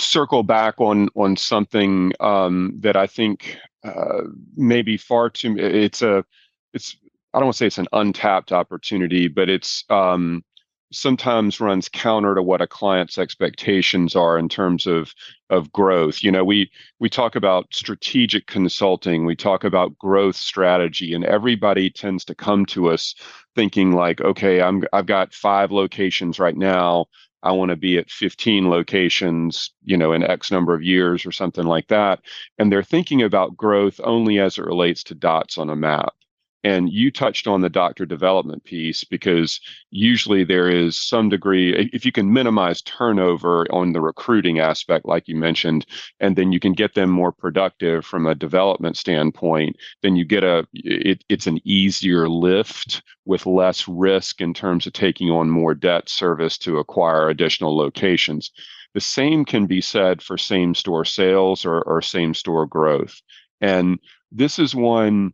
circle 0.00 0.42
back 0.42 0.80
on 0.80 1.08
on 1.16 1.36
something 1.36 2.12
um, 2.20 2.74
that 2.80 2.96
I 2.96 3.06
think 3.06 3.56
uh, 3.84 4.22
maybe 4.56 4.96
far 4.96 5.30
too. 5.30 5.56
It's 5.58 6.02
a 6.02 6.24
it's 6.72 6.96
I 7.32 7.38
don't 7.38 7.46
want 7.46 7.54
to 7.54 7.58
say 7.58 7.66
it's 7.66 7.78
an 7.78 7.88
untapped 7.92 8.52
opportunity, 8.52 9.28
but 9.28 9.48
it's 9.48 9.84
um, 9.88 10.44
sometimes 10.92 11.60
runs 11.60 11.88
counter 11.88 12.34
to 12.34 12.42
what 12.42 12.60
a 12.60 12.66
client's 12.66 13.18
expectations 13.18 14.16
are 14.16 14.38
in 14.38 14.48
terms 14.48 14.86
of 14.86 15.12
of 15.48 15.72
growth. 15.72 16.22
You 16.22 16.32
know, 16.32 16.44
we 16.44 16.70
we 16.98 17.08
talk 17.08 17.36
about 17.36 17.66
strategic 17.72 18.46
consulting, 18.46 19.24
we 19.24 19.36
talk 19.36 19.64
about 19.64 19.96
growth 19.98 20.36
strategy, 20.36 21.14
and 21.14 21.24
everybody 21.24 21.90
tends 21.90 22.24
to 22.26 22.34
come 22.34 22.66
to 22.66 22.90
us 22.90 23.14
thinking 23.54 23.92
like, 23.92 24.20
okay, 24.20 24.60
I'm 24.60 24.82
I've 24.92 25.06
got 25.06 25.34
five 25.34 25.70
locations 25.70 26.38
right 26.38 26.56
now. 26.56 27.06
I 27.42 27.52
want 27.52 27.70
to 27.70 27.76
be 27.76 27.98
at 27.98 28.10
15 28.10 28.68
locations, 28.68 29.72
you 29.84 29.96
know, 29.96 30.12
in 30.12 30.22
X 30.22 30.50
number 30.50 30.74
of 30.74 30.82
years 30.82 31.24
or 31.26 31.32
something 31.32 31.64
like 31.66 31.88
that. 31.88 32.20
And 32.58 32.70
they're 32.70 32.82
thinking 32.82 33.22
about 33.22 33.56
growth 33.56 34.00
only 34.04 34.38
as 34.38 34.58
it 34.58 34.64
relates 34.64 35.02
to 35.04 35.14
dots 35.14 35.58
on 35.58 35.70
a 35.70 35.76
map. 35.76 36.14
And 36.62 36.92
you 36.92 37.10
touched 37.10 37.46
on 37.46 37.62
the 37.62 37.70
doctor 37.70 38.04
development 38.04 38.64
piece 38.64 39.02
because 39.02 39.60
usually 39.90 40.44
there 40.44 40.68
is 40.68 40.96
some 40.96 41.30
degree, 41.30 41.90
if 41.92 42.04
you 42.04 42.12
can 42.12 42.32
minimize 42.32 42.82
turnover 42.82 43.66
on 43.72 43.92
the 43.92 44.00
recruiting 44.02 44.58
aspect, 44.58 45.06
like 45.06 45.26
you 45.26 45.36
mentioned, 45.36 45.86
and 46.20 46.36
then 46.36 46.52
you 46.52 46.60
can 46.60 46.74
get 46.74 46.94
them 46.94 47.08
more 47.08 47.32
productive 47.32 48.04
from 48.04 48.26
a 48.26 48.34
development 48.34 48.98
standpoint, 48.98 49.76
then 50.02 50.16
you 50.16 50.24
get 50.24 50.44
a, 50.44 50.66
it, 50.74 51.24
it's 51.30 51.46
an 51.46 51.60
easier 51.64 52.28
lift 52.28 53.02
with 53.24 53.46
less 53.46 53.88
risk 53.88 54.42
in 54.42 54.52
terms 54.52 54.86
of 54.86 54.92
taking 54.92 55.30
on 55.30 55.48
more 55.48 55.74
debt 55.74 56.10
service 56.10 56.58
to 56.58 56.78
acquire 56.78 57.30
additional 57.30 57.74
locations. 57.74 58.50
The 58.92 59.00
same 59.00 59.44
can 59.44 59.66
be 59.66 59.80
said 59.80 60.20
for 60.20 60.36
same 60.36 60.74
store 60.74 61.04
sales 61.06 61.64
or, 61.64 61.80
or 61.82 62.02
same 62.02 62.34
store 62.34 62.66
growth. 62.66 63.22
And 63.60 63.98
this 64.32 64.58
is 64.58 64.74
one 64.74 65.32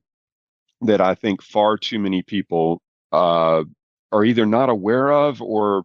that 0.83 1.01
I 1.01 1.15
think 1.15 1.43
far 1.43 1.77
too 1.77 1.99
many 1.99 2.23
people 2.23 2.81
uh, 3.13 3.65
are 4.13 4.25
either 4.25 4.47
not 4.47 4.69
aware 4.69 5.11
of 5.11 5.41
or 5.41 5.85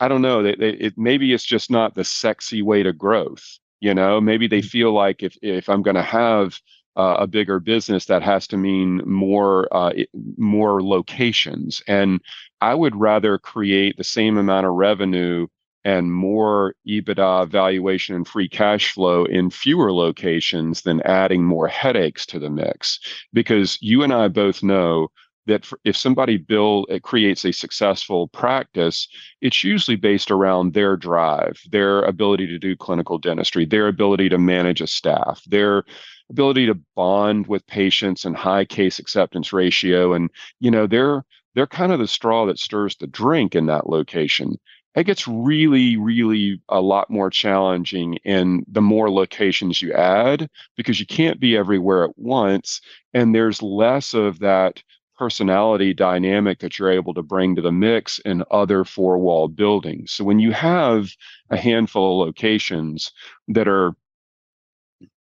I 0.00 0.08
don't 0.08 0.22
know. 0.22 0.42
They, 0.42 0.54
they, 0.54 0.70
it, 0.70 0.94
maybe 0.96 1.32
it's 1.32 1.44
just 1.44 1.70
not 1.70 1.94
the 1.94 2.04
sexy 2.04 2.62
way 2.62 2.82
to 2.82 2.92
growth. 2.92 3.58
You 3.80 3.94
know, 3.94 4.20
maybe 4.20 4.46
they 4.46 4.60
mm. 4.60 4.68
feel 4.68 4.92
like 4.92 5.22
if 5.22 5.36
if 5.42 5.68
I'm 5.68 5.82
going 5.82 5.96
to 5.96 6.02
have 6.02 6.58
uh, 6.96 7.16
a 7.20 7.26
bigger 7.26 7.60
business, 7.60 8.06
that 8.06 8.22
has 8.22 8.46
to 8.48 8.56
mean 8.56 9.02
more 9.04 9.68
uh, 9.72 9.92
more 10.36 10.82
locations. 10.82 11.82
And 11.86 12.20
I 12.60 12.74
would 12.74 12.96
rather 12.96 13.38
create 13.38 13.96
the 13.96 14.04
same 14.04 14.36
amount 14.36 14.66
of 14.66 14.74
revenue 14.74 15.46
and 15.84 16.12
more 16.12 16.74
EBITDA 16.86 17.48
valuation 17.48 18.14
and 18.14 18.26
free 18.26 18.48
cash 18.48 18.92
flow 18.92 19.24
in 19.24 19.50
fewer 19.50 19.92
locations 19.92 20.82
than 20.82 21.00
adding 21.02 21.44
more 21.44 21.68
headaches 21.68 22.26
to 22.26 22.38
the 22.38 22.50
mix. 22.50 23.00
Because 23.32 23.78
you 23.80 24.02
and 24.02 24.12
I 24.12 24.28
both 24.28 24.62
know 24.62 25.08
that 25.48 25.66
if 25.84 25.96
somebody 25.96 26.36
build 26.36 26.86
creates 27.02 27.44
a 27.44 27.52
successful 27.52 28.28
practice 28.28 29.08
it's 29.40 29.64
usually 29.64 29.96
based 29.96 30.30
around 30.30 30.74
their 30.74 30.96
drive 30.96 31.58
their 31.70 32.02
ability 32.02 32.46
to 32.46 32.58
do 32.58 32.76
clinical 32.76 33.18
dentistry 33.18 33.64
their 33.64 33.88
ability 33.88 34.28
to 34.28 34.38
manage 34.38 34.80
a 34.80 34.86
staff 34.86 35.42
their 35.46 35.84
ability 36.30 36.66
to 36.66 36.78
bond 36.94 37.46
with 37.46 37.66
patients 37.66 38.24
and 38.24 38.36
high 38.36 38.64
case 38.64 38.98
acceptance 38.98 39.52
ratio 39.52 40.12
and 40.12 40.30
you 40.60 40.70
know 40.70 40.86
they're 40.86 41.24
they're 41.54 41.66
kind 41.66 41.92
of 41.92 41.98
the 41.98 42.06
straw 42.06 42.46
that 42.46 42.58
stirs 42.58 42.94
the 42.96 43.06
drink 43.06 43.56
in 43.56 43.66
that 43.66 43.88
location 43.88 44.54
it 44.98 45.04
gets 45.04 45.28
really, 45.28 45.96
really 45.96 46.60
a 46.68 46.80
lot 46.80 47.08
more 47.08 47.30
challenging 47.30 48.14
in 48.24 48.64
the 48.66 48.80
more 48.80 49.10
locations 49.10 49.80
you 49.80 49.92
add 49.92 50.50
because 50.76 50.98
you 50.98 51.06
can't 51.06 51.38
be 51.38 51.56
everywhere 51.56 52.04
at 52.04 52.18
once. 52.18 52.80
And 53.14 53.32
there's 53.32 53.62
less 53.62 54.12
of 54.12 54.40
that 54.40 54.82
personality 55.16 55.94
dynamic 55.94 56.58
that 56.60 56.78
you're 56.78 56.90
able 56.90 57.14
to 57.14 57.22
bring 57.22 57.54
to 57.54 57.62
the 57.62 57.70
mix 57.70 58.18
in 58.20 58.42
other 58.50 58.84
four 58.84 59.18
wall 59.18 59.46
buildings. 59.46 60.12
So 60.12 60.24
when 60.24 60.40
you 60.40 60.50
have 60.52 61.10
a 61.50 61.56
handful 61.56 62.20
of 62.20 62.26
locations 62.26 63.12
that 63.48 63.68
are, 63.68 63.92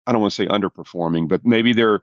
I 0.06 0.12
don't 0.12 0.20
want 0.20 0.32
to 0.34 0.42
say 0.42 0.46
underperforming, 0.46 1.28
but 1.28 1.44
maybe 1.44 1.72
they're 1.72 2.00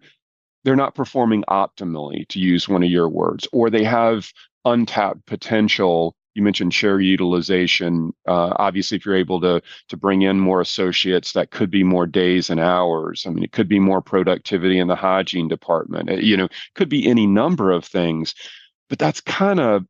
they're 0.64 0.76
not 0.76 0.94
performing 0.94 1.44
optimally, 1.50 2.28
to 2.28 2.40
use 2.40 2.70
one 2.70 2.84
of 2.84 2.90
your 2.90 3.10
words, 3.10 3.48
or 3.52 3.70
they 3.70 3.84
have 3.84 4.32
untapped 4.66 5.26
potential. 5.26 6.16
You 6.34 6.44
mentioned 6.44 6.72
chair 6.72 7.00
utilization. 7.00 8.14
Uh, 8.28 8.54
obviously, 8.56 8.98
if 8.98 9.06
you're 9.06 9.16
able 9.16 9.42
to 9.42 9.62
to 9.90 9.98
bring 9.98 10.22
in 10.22 10.40
more 10.40 10.62
associates, 10.62 11.34
that 11.34 11.52
could 11.52 11.70
be 11.70 11.84
more 11.84 12.06
days 12.06 12.50
and 12.50 12.60
hours. 12.60 13.26
I 13.26 13.32
mean, 13.32 13.44
it 13.44 13.52
could 13.52 13.68
be 13.68 13.80
more 13.80 14.02
productivity 14.02 14.80
in 14.80 14.88
the 14.88 14.96
hygiene 14.96 15.48
department. 15.48 16.10
It, 16.10 16.24
you 16.24 16.38
know, 16.38 16.48
could 16.76 16.90
be 16.90 17.08
any 17.08 17.28
number 17.28 17.72
of 17.72 17.86
things. 17.86 18.34
But 18.90 19.00
that's 19.00 19.22
kind 19.22 19.60
of, 19.60 19.86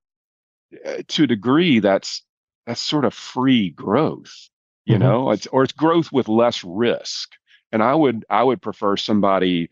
uh, 0.85 1.03
to 1.07 1.23
a 1.23 1.27
degree, 1.27 1.79
that's 1.79 2.23
that's 2.65 2.81
sort 2.81 3.05
of 3.05 3.13
free 3.13 3.69
growth. 3.69 4.33
You 4.85 4.95
mm-hmm. 4.95 5.03
know, 5.03 5.31
it's 5.31 5.47
or 5.47 5.63
it's 5.63 5.73
growth 5.73 6.11
with 6.11 6.27
less 6.27 6.63
risk. 6.63 7.33
And 7.71 7.83
I 7.83 7.93
would 7.95 8.25
I 8.29 8.43
would 8.43 8.61
prefer 8.61 8.97
somebody 8.97 9.69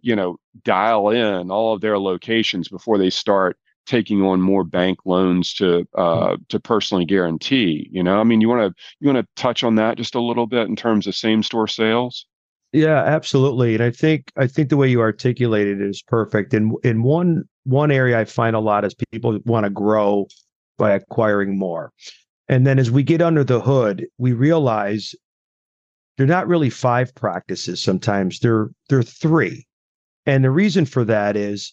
you 0.00 0.16
know 0.16 0.38
dial 0.64 1.10
in 1.10 1.50
all 1.50 1.74
of 1.74 1.80
their 1.80 1.98
locations 1.98 2.68
before 2.68 2.98
they 2.98 3.10
start 3.10 3.58
taking 3.88 4.22
on 4.22 4.40
more 4.40 4.62
bank 4.62 4.98
loans 5.04 5.52
to 5.54 5.88
uh, 5.94 6.36
to 6.48 6.60
personally 6.60 7.04
guarantee. 7.04 7.88
You 7.90 8.02
know, 8.02 8.20
I 8.20 8.24
mean, 8.24 8.40
you 8.40 8.48
want 8.48 8.74
to 8.74 8.82
you 9.00 9.12
want 9.12 9.24
to 9.26 9.42
touch 9.42 9.64
on 9.64 9.74
that 9.76 9.96
just 9.96 10.14
a 10.14 10.20
little 10.20 10.46
bit 10.46 10.68
in 10.68 10.76
terms 10.76 11.06
of 11.06 11.16
same 11.16 11.42
store 11.42 11.66
sales. 11.66 12.26
Yeah, 12.72 13.02
absolutely. 13.02 13.74
And 13.74 13.82
I 13.82 13.90
think 13.90 14.30
I 14.36 14.46
think 14.46 14.68
the 14.68 14.76
way 14.76 14.88
you 14.88 15.00
articulated 15.00 15.80
it 15.80 15.88
is 15.88 16.02
perfect. 16.02 16.52
And 16.52 16.74
in 16.84 17.02
one 17.02 17.44
one 17.64 17.90
area 17.90 18.20
I 18.20 18.24
find 18.26 18.54
a 18.54 18.60
lot 18.60 18.84
is 18.84 18.94
people 19.10 19.38
want 19.44 19.64
to 19.64 19.70
grow 19.70 20.26
by 20.76 20.92
acquiring 20.92 21.58
more. 21.58 21.92
And 22.48 22.66
then 22.66 22.78
as 22.78 22.90
we 22.90 23.02
get 23.02 23.22
under 23.22 23.42
the 23.42 23.60
hood, 23.60 24.06
we 24.18 24.32
realize 24.32 25.14
they're 26.16 26.26
not 26.26 26.48
really 26.48 26.70
five 26.70 27.14
practices 27.14 27.82
sometimes. 27.82 28.40
They're 28.40 28.68
they're 28.88 29.02
three. 29.02 29.66
And 30.26 30.44
the 30.44 30.50
reason 30.50 30.84
for 30.84 31.04
that 31.04 31.36
is 31.36 31.72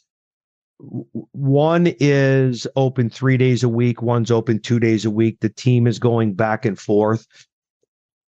one 0.77 1.93
is 1.99 2.67
open 2.75 3.09
three 3.09 3.37
days 3.37 3.63
a 3.63 3.69
week, 3.69 4.01
one's 4.01 4.31
open 4.31 4.59
two 4.59 4.79
days 4.79 5.05
a 5.05 5.11
week. 5.11 5.39
The 5.39 5.49
team 5.49 5.87
is 5.87 5.99
going 5.99 6.33
back 6.33 6.65
and 6.65 6.79
forth. 6.79 7.25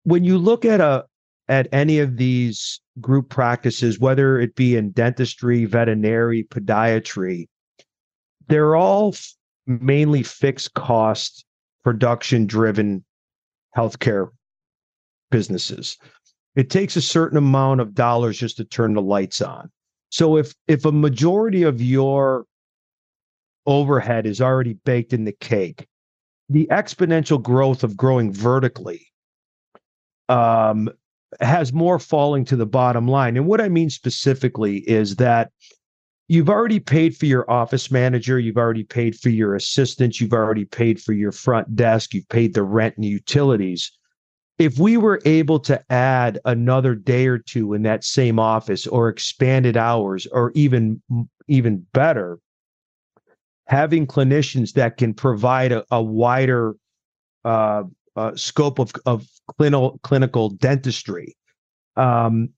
When 0.04 0.24
you 0.24 0.38
look 0.38 0.66
at 0.66 0.80
a 0.80 1.06
at 1.48 1.68
any 1.72 2.00
of 2.00 2.18
these 2.18 2.80
group 3.02 3.30
practices, 3.30 4.00
whether 4.00 4.40
it 4.40 4.56
be 4.56 4.76
in 4.76 4.92
dentistry, 4.92 5.66
veterinary, 5.66 6.44
podiatry, 6.44 7.48
they're 8.48 8.76
all 8.76 9.10
f- 9.10 9.34
mainly 9.68 10.24
fixed 10.24 10.74
cost, 10.74 11.46
production 11.84 12.48
driven 12.48 13.04
healthcare 13.76 14.30
businesses. 15.30 15.98
It 16.56 16.70
takes 16.70 16.96
a 16.96 17.02
certain 17.02 17.38
amount 17.38 17.82
of 17.82 17.94
dollars 17.94 18.40
just 18.40 18.58
to 18.58 18.66
turn 18.66 18.94
the 18.94 19.02
lights 19.02 19.42
on. 19.42 19.70
So 20.16 20.38
if 20.38 20.56
if 20.70 20.86
a 20.86 20.94
majority 20.94 21.64
of 21.64 21.82
your 21.82 22.46
overhead 23.66 24.26
is 24.26 24.40
already 24.40 24.78
baked 24.86 25.12
in 25.12 25.26
the 25.26 25.34
cake, 25.34 25.88
the 26.48 26.68
exponential 26.72 27.44
growth 27.44 27.84
of 27.84 27.98
growing 27.98 28.32
vertically 28.32 29.08
um, 30.30 30.90
has 31.42 31.74
more 31.74 32.00
falling 32.00 32.46
to 32.46 32.56
the 32.56 32.66
bottom 32.66 33.10
line. 33.10 33.36
And 33.36 33.46
what 33.46 33.60
I 33.60 33.68
mean 33.68 33.90
specifically 33.90 34.90
is 34.90 35.18
that 35.18 35.52
you've 36.30 36.50
already 36.50 36.80
paid 36.80 37.18
for 37.18 37.26
your 37.26 37.52
office 37.52 37.92
manager, 37.92 38.40
you've 38.40 38.56
already 38.56 38.86
paid 38.86 39.20
for 39.20 39.28
your 39.28 39.54
assistant, 39.54 40.22
you've 40.22 40.32
already 40.32 40.64
paid 40.64 41.02
for 41.02 41.12
your 41.12 41.34
front 41.34 41.76
desk, 41.76 42.14
you've 42.14 42.30
paid 42.30 42.54
the 42.54 42.64
rent 42.64 42.96
and 42.96 43.04
utilities 43.04 43.92
if 44.58 44.80
we 44.80 44.98
were 44.98 45.22
able 45.26 45.60
to 45.60 45.92
add 45.92 46.40
another 46.46 46.96
day 46.96 47.28
or 47.28 47.38
two 47.38 47.74
in 47.74 47.84
that 47.84 48.04
same 48.04 48.40
office 48.40 48.88
or 48.88 49.10
expanded 49.10 49.76
hours 49.76 50.28
or 50.28 50.52
even 50.56 51.02
even 51.48 51.86
better 51.94 52.40
having 53.68 54.08
clinicians 54.08 54.74
that 54.74 54.98
can 54.98 55.14
provide 55.14 55.72
a, 55.72 55.84
a 55.92 56.02
wider 56.02 56.76
uh, 57.44 57.84
uh, 58.16 58.36
scope 58.36 58.80
of, 58.80 58.92
of 59.06 59.28
clinical 59.58 60.00
clinical 60.04 60.50
dentistry 60.50 61.36
um, 61.98 62.50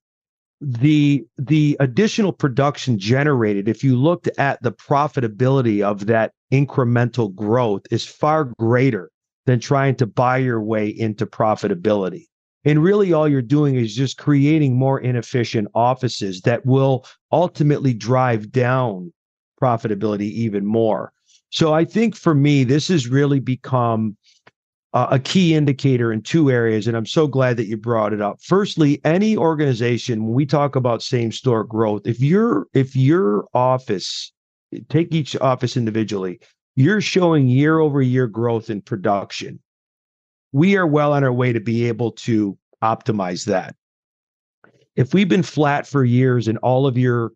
the 0.61 1.25
the 1.37 1.77
additional 1.79 2.31
production 2.31 2.97
generated 2.97 3.67
if 3.67 3.83
you 3.83 3.95
looked 3.95 4.27
at 4.37 4.61
the 4.61 4.71
profitability 4.71 5.81
of 5.81 6.05
that 6.07 6.33
incremental 6.51 7.33
growth 7.33 7.81
is 7.91 8.05
far 8.05 8.45
greater 8.45 9.11
than 9.47 9.59
trying 9.59 9.95
to 9.95 10.05
buy 10.05 10.37
your 10.37 10.61
way 10.61 10.87
into 10.87 11.25
profitability. 11.25 12.25
And 12.65 12.83
really, 12.83 13.13
all 13.13 13.29
you're 13.29 13.41
doing 13.41 13.75
is 13.75 13.95
just 13.95 14.17
creating 14.17 14.75
more 14.75 14.99
inefficient 14.99 15.69
offices 15.73 16.41
that 16.41 16.65
will 16.65 17.05
ultimately 17.31 17.93
drive 17.93 18.51
down 18.51 19.13
profitability 19.61 20.29
even 20.31 20.65
more. 20.65 21.13
So 21.49 21.73
I 21.73 21.85
think 21.85 22.13
for 22.13 22.35
me, 22.35 22.65
this 22.65 22.89
has 22.89 23.07
really 23.07 23.39
become 23.39 24.17
a 24.93 25.19
key 25.19 25.53
indicator 25.53 26.11
in 26.11 26.21
two 26.23 26.51
areas. 26.51 26.87
And 26.87 26.97
I'm 26.97 27.05
so 27.05 27.27
glad 27.27 27.55
that 27.57 27.67
you 27.67 27.77
brought 27.77 28.13
it 28.13 28.21
up. 28.21 28.39
Firstly, 28.41 28.99
any 29.05 29.37
organization, 29.37 30.25
when 30.25 30.33
we 30.33 30.45
talk 30.45 30.75
about 30.75 31.01
same 31.01 31.31
store 31.31 31.63
growth, 31.63 32.01
if 32.05 32.19
you're 32.19 32.67
if 32.73 32.95
your 32.95 33.47
office, 33.53 34.33
take 34.89 35.13
each 35.13 35.37
office 35.37 35.77
individually, 35.77 36.39
you're 36.77 37.01
showing 37.01 37.47
year 37.47 37.79
over 37.79 38.03
year 38.03 38.27
growth 38.27 38.69
in 38.69 38.81
production. 38.81 39.59
We 40.51 40.77
are 40.77 40.85
well 40.85 41.11
on 41.11 41.23
our 41.23 41.33
way 41.33 41.51
to 41.51 41.59
be 41.59 41.87
able 41.87 42.11
to 42.11 42.55
optimize 42.83 43.45
that. 43.45 43.75
If 44.95 45.11
we've 45.11 45.27
been 45.27 45.43
flat 45.43 45.87
for 45.87 46.05
years 46.05 46.47
and 46.47 46.59
all 46.59 46.85
of 46.85 46.95
your 46.95 47.31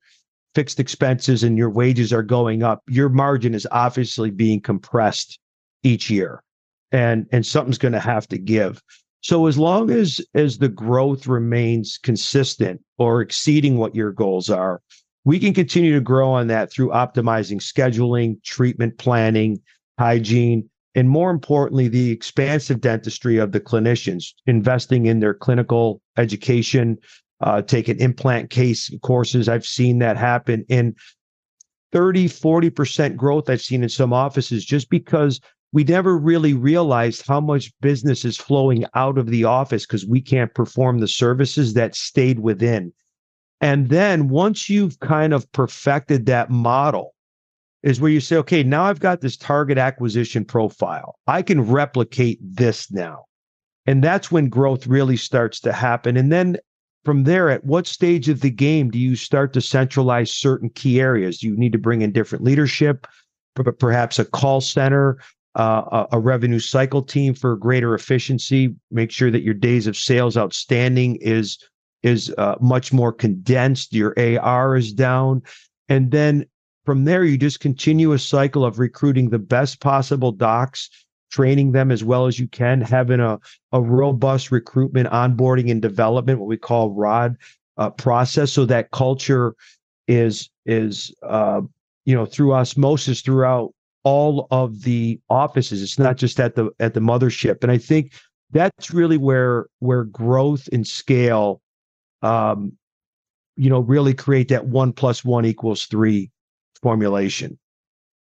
fixed 0.53 0.79
expenses 0.79 1.41
and 1.43 1.57
your 1.57 1.71
wages 1.71 2.13
are 2.13 2.21
going 2.21 2.61
up, 2.61 2.83
your 2.87 3.09
margin 3.09 3.55
is 3.55 3.67
obviously 3.71 4.29
being 4.29 4.61
compressed 4.61 5.39
each 5.81 6.09
year. 6.09 6.43
And 6.91 7.25
and 7.31 7.43
something's 7.43 7.79
going 7.79 7.93
to 7.93 7.99
have 7.99 8.27
to 8.27 8.37
give. 8.37 8.79
So 9.21 9.47
as 9.47 9.57
long 9.57 9.89
as 9.89 10.21
as 10.35 10.59
the 10.59 10.69
growth 10.69 11.25
remains 11.25 11.97
consistent 11.97 12.79
or 12.99 13.21
exceeding 13.21 13.77
what 13.77 13.95
your 13.95 14.11
goals 14.11 14.51
are, 14.51 14.81
we 15.23 15.39
can 15.39 15.53
continue 15.53 15.93
to 15.93 16.01
grow 16.01 16.31
on 16.31 16.47
that 16.47 16.71
through 16.71 16.89
optimizing 16.89 17.61
scheduling, 17.61 18.41
treatment 18.43 18.97
planning, 18.97 19.61
hygiene, 19.99 20.69
and 20.95 21.09
more 21.09 21.31
importantly, 21.31 21.87
the 21.87 22.11
expansive 22.11 22.81
dentistry 22.81 23.37
of 23.37 23.51
the 23.51 23.59
clinicians, 23.59 24.33
investing 24.45 25.05
in 25.05 25.19
their 25.19 25.33
clinical 25.33 26.01
education, 26.17 26.97
uh, 27.41 27.61
taking 27.61 27.99
implant 27.99 28.49
case 28.49 28.91
courses. 29.01 29.47
I've 29.47 29.65
seen 29.65 29.99
that 29.99 30.17
happen 30.17 30.65
in 30.67 30.95
30, 31.93 32.27
40% 32.27 33.15
growth 33.15 33.49
I've 33.49 33.61
seen 33.61 33.83
in 33.83 33.89
some 33.89 34.13
offices 34.13 34.65
just 34.65 34.89
because 34.89 35.39
we 35.73 35.83
never 35.83 36.17
really 36.17 36.53
realized 36.53 37.25
how 37.25 37.39
much 37.39 37.71
business 37.81 38.25
is 38.25 38.37
flowing 38.37 38.85
out 38.93 39.17
of 39.17 39.27
the 39.27 39.45
office 39.45 39.85
because 39.85 40.05
we 40.05 40.21
can't 40.21 40.53
perform 40.53 40.99
the 40.99 41.07
services 41.07 41.73
that 41.75 41.95
stayed 41.95 42.39
within. 42.39 42.91
And 43.61 43.89
then 43.89 44.27
once 44.29 44.69
you've 44.69 44.99
kind 44.99 45.33
of 45.33 45.49
perfected 45.51 46.25
that 46.25 46.49
model, 46.49 47.13
is 47.83 47.99
where 47.99 48.11
you 48.11 48.19
say, 48.19 48.35
okay, 48.37 48.63
now 48.63 48.83
I've 48.83 48.99
got 48.99 49.21
this 49.21 49.37
target 49.37 49.77
acquisition 49.77 50.45
profile. 50.45 51.15
I 51.27 51.41
can 51.41 51.61
replicate 51.61 52.39
this 52.41 52.91
now. 52.91 53.25
And 53.87 54.03
that's 54.03 54.31
when 54.31 54.49
growth 54.49 54.85
really 54.85 55.17
starts 55.17 55.59
to 55.61 55.73
happen. 55.73 56.15
And 56.15 56.31
then 56.31 56.57
from 57.03 57.23
there, 57.23 57.49
at 57.49 57.65
what 57.65 57.87
stage 57.87 58.29
of 58.29 58.41
the 58.41 58.51
game 58.51 58.91
do 58.91 58.99
you 58.99 59.15
start 59.15 59.53
to 59.53 59.61
centralize 59.61 60.31
certain 60.31 60.69
key 60.69 61.01
areas? 61.01 61.41
You 61.41 61.57
need 61.57 61.71
to 61.71 61.79
bring 61.79 62.03
in 62.03 62.11
different 62.11 62.43
leadership, 62.43 63.07
perhaps 63.79 64.19
a 64.19 64.25
call 64.25 64.61
center, 64.61 65.17
uh, 65.55 66.05
a, 66.11 66.19
revenue 66.19 66.59
cycle 66.59 67.01
team 67.01 67.33
for 67.33 67.55
greater 67.57 67.95
efficiency. 67.95 68.75
Make 68.91 69.11
sure 69.11 69.31
that 69.31 69.41
your 69.41 69.55
days 69.55 69.87
of 69.87 69.97
sales 69.97 70.37
outstanding 70.37 71.15
is 71.17 71.57
is 72.03 72.33
uh, 72.37 72.55
much 72.59 72.91
more 72.91 73.11
condensed. 73.11 73.93
Your 73.93 74.15
AR 74.17 74.75
is 74.75 74.93
down. 74.93 75.43
And 75.89 76.11
then 76.11 76.45
from 76.85 77.05
there, 77.05 77.23
you 77.23 77.37
just 77.37 77.59
continue 77.59 78.13
a 78.13 78.19
cycle 78.19 78.65
of 78.65 78.79
recruiting 78.79 79.29
the 79.29 79.39
best 79.39 79.79
possible 79.81 80.31
docs, 80.31 80.89
training 81.31 81.73
them 81.73 81.91
as 81.91 82.03
well 82.03 82.27
as 82.27 82.39
you 82.39 82.47
can, 82.47 82.81
having 82.81 83.19
a, 83.19 83.39
a 83.71 83.81
robust 83.81 84.51
recruitment, 84.51 85.09
onboarding, 85.09 85.69
and 85.69 85.81
development, 85.81 86.39
what 86.39 86.47
we 86.47 86.57
call 86.57 86.91
ROD 86.91 87.37
uh, 87.77 87.89
process. 87.91 88.51
So 88.51 88.65
that 88.65 88.91
culture 88.91 89.55
is 90.07 90.49
is 90.65 91.13
uh, 91.23 91.61
you 92.05 92.15
know 92.15 92.25
through 92.25 92.53
osmosis 92.53 93.21
throughout 93.21 93.73
all 94.03 94.47
of 94.51 94.81
the 94.81 95.19
offices. 95.29 95.81
It's 95.81 95.99
not 95.99 96.17
just 96.17 96.39
at 96.39 96.55
the 96.55 96.71
at 96.79 96.93
the 96.93 96.99
mothership. 96.99 97.63
And 97.63 97.71
I 97.71 97.77
think 97.77 98.13
that's 98.51 98.91
really 98.91 99.17
where 99.17 99.67
where 99.79 100.03
growth 100.03 100.67
and 100.73 100.85
scale 100.87 101.60
um, 102.21 102.73
you 103.55 103.69
know, 103.69 103.79
really 103.79 104.13
create 104.13 104.49
that 104.49 104.65
one 104.65 104.93
plus 104.93 105.23
one 105.23 105.45
equals 105.45 105.85
three 105.85 106.31
formulation. 106.81 107.59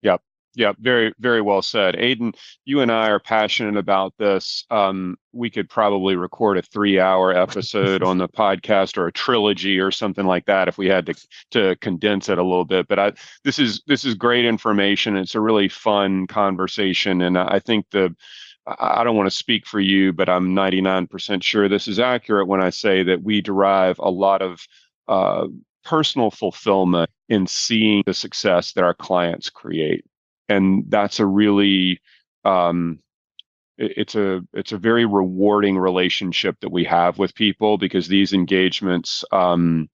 Yep. 0.02 0.20
Yeah, 0.54 0.72
very, 0.78 1.14
very 1.18 1.40
well 1.40 1.62
said. 1.62 1.96
Adin, 1.96 2.34
you 2.66 2.80
and 2.80 2.92
I 2.92 3.08
are 3.08 3.18
passionate 3.18 3.78
about 3.78 4.12
this. 4.18 4.66
Um, 4.70 5.16
we 5.32 5.48
could 5.48 5.70
probably 5.70 6.14
record 6.14 6.58
a 6.58 6.62
three 6.62 7.00
hour 7.00 7.34
episode 7.34 8.02
on 8.02 8.18
the 8.18 8.28
podcast 8.36 8.98
or 8.98 9.06
a 9.06 9.12
trilogy 9.12 9.80
or 9.80 9.90
something 9.90 10.26
like 10.26 10.44
that 10.46 10.68
if 10.68 10.76
we 10.76 10.88
had 10.88 11.06
to 11.06 11.14
to 11.52 11.76
condense 11.76 12.28
it 12.28 12.36
a 12.36 12.42
little 12.42 12.66
bit. 12.66 12.86
But 12.86 12.98
I 12.98 13.12
this 13.44 13.58
is 13.58 13.82
this 13.86 14.04
is 14.04 14.14
great 14.14 14.44
information. 14.44 15.16
It's 15.16 15.34
a 15.34 15.40
really 15.40 15.70
fun 15.70 16.26
conversation. 16.26 17.22
And 17.22 17.38
I 17.38 17.58
think 17.58 17.86
the 17.90 18.14
I 18.66 19.02
don't 19.02 19.16
want 19.16 19.26
to 19.26 19.36
speak 19.36 19.66
for 19.66 19.80
you, 19.80 20.12
but 20.12 20.28
I'm 20.28 20.54
99% 20.54 21.42
sure 21.42 21.68
this 21.68 21.88
is 21.88 21.98
accurate 21.98 22.46
when 22.46 22.62
I 22.62 22.70
say 22.70 23.02
that 23.02 23.22
we 23.22 23.40
derive 23.40 23.98
a 23.98 24.10
lot 24.10 24.40
of 24.40 24.64
uh, 25.08 25.48
personal 25.84 26.30
fulfillment 26.30 27.10
in 27.28 27.46
seeing 27.46 28.02
the 28.06 28.14
success 28.14 28.72
that 28.72 28.84
our 28.84 28.94
clients 28.94 29.50
create. 29.50 30.04
And 30.48 30.84
that's 30.88 31.18
a 31.18 31.26
really 31.26 32.00
um, 32.44 33.00
it's 33.78 34.14
a 34.14 34.42
it's 34.52 34.72
a 34.72 34.78
very 34.78 35.04
rewarding 35.04 35.78
relationship 35.78 36.56
that 36.60 36.70
we 36.70 36.84
have 36.84 37.18
with 37.18 37.34
people 37.34 37.78
because 37.78 38.06
these 38.06 38.32
engagements 38.32 39.24
um, 39.32 39.88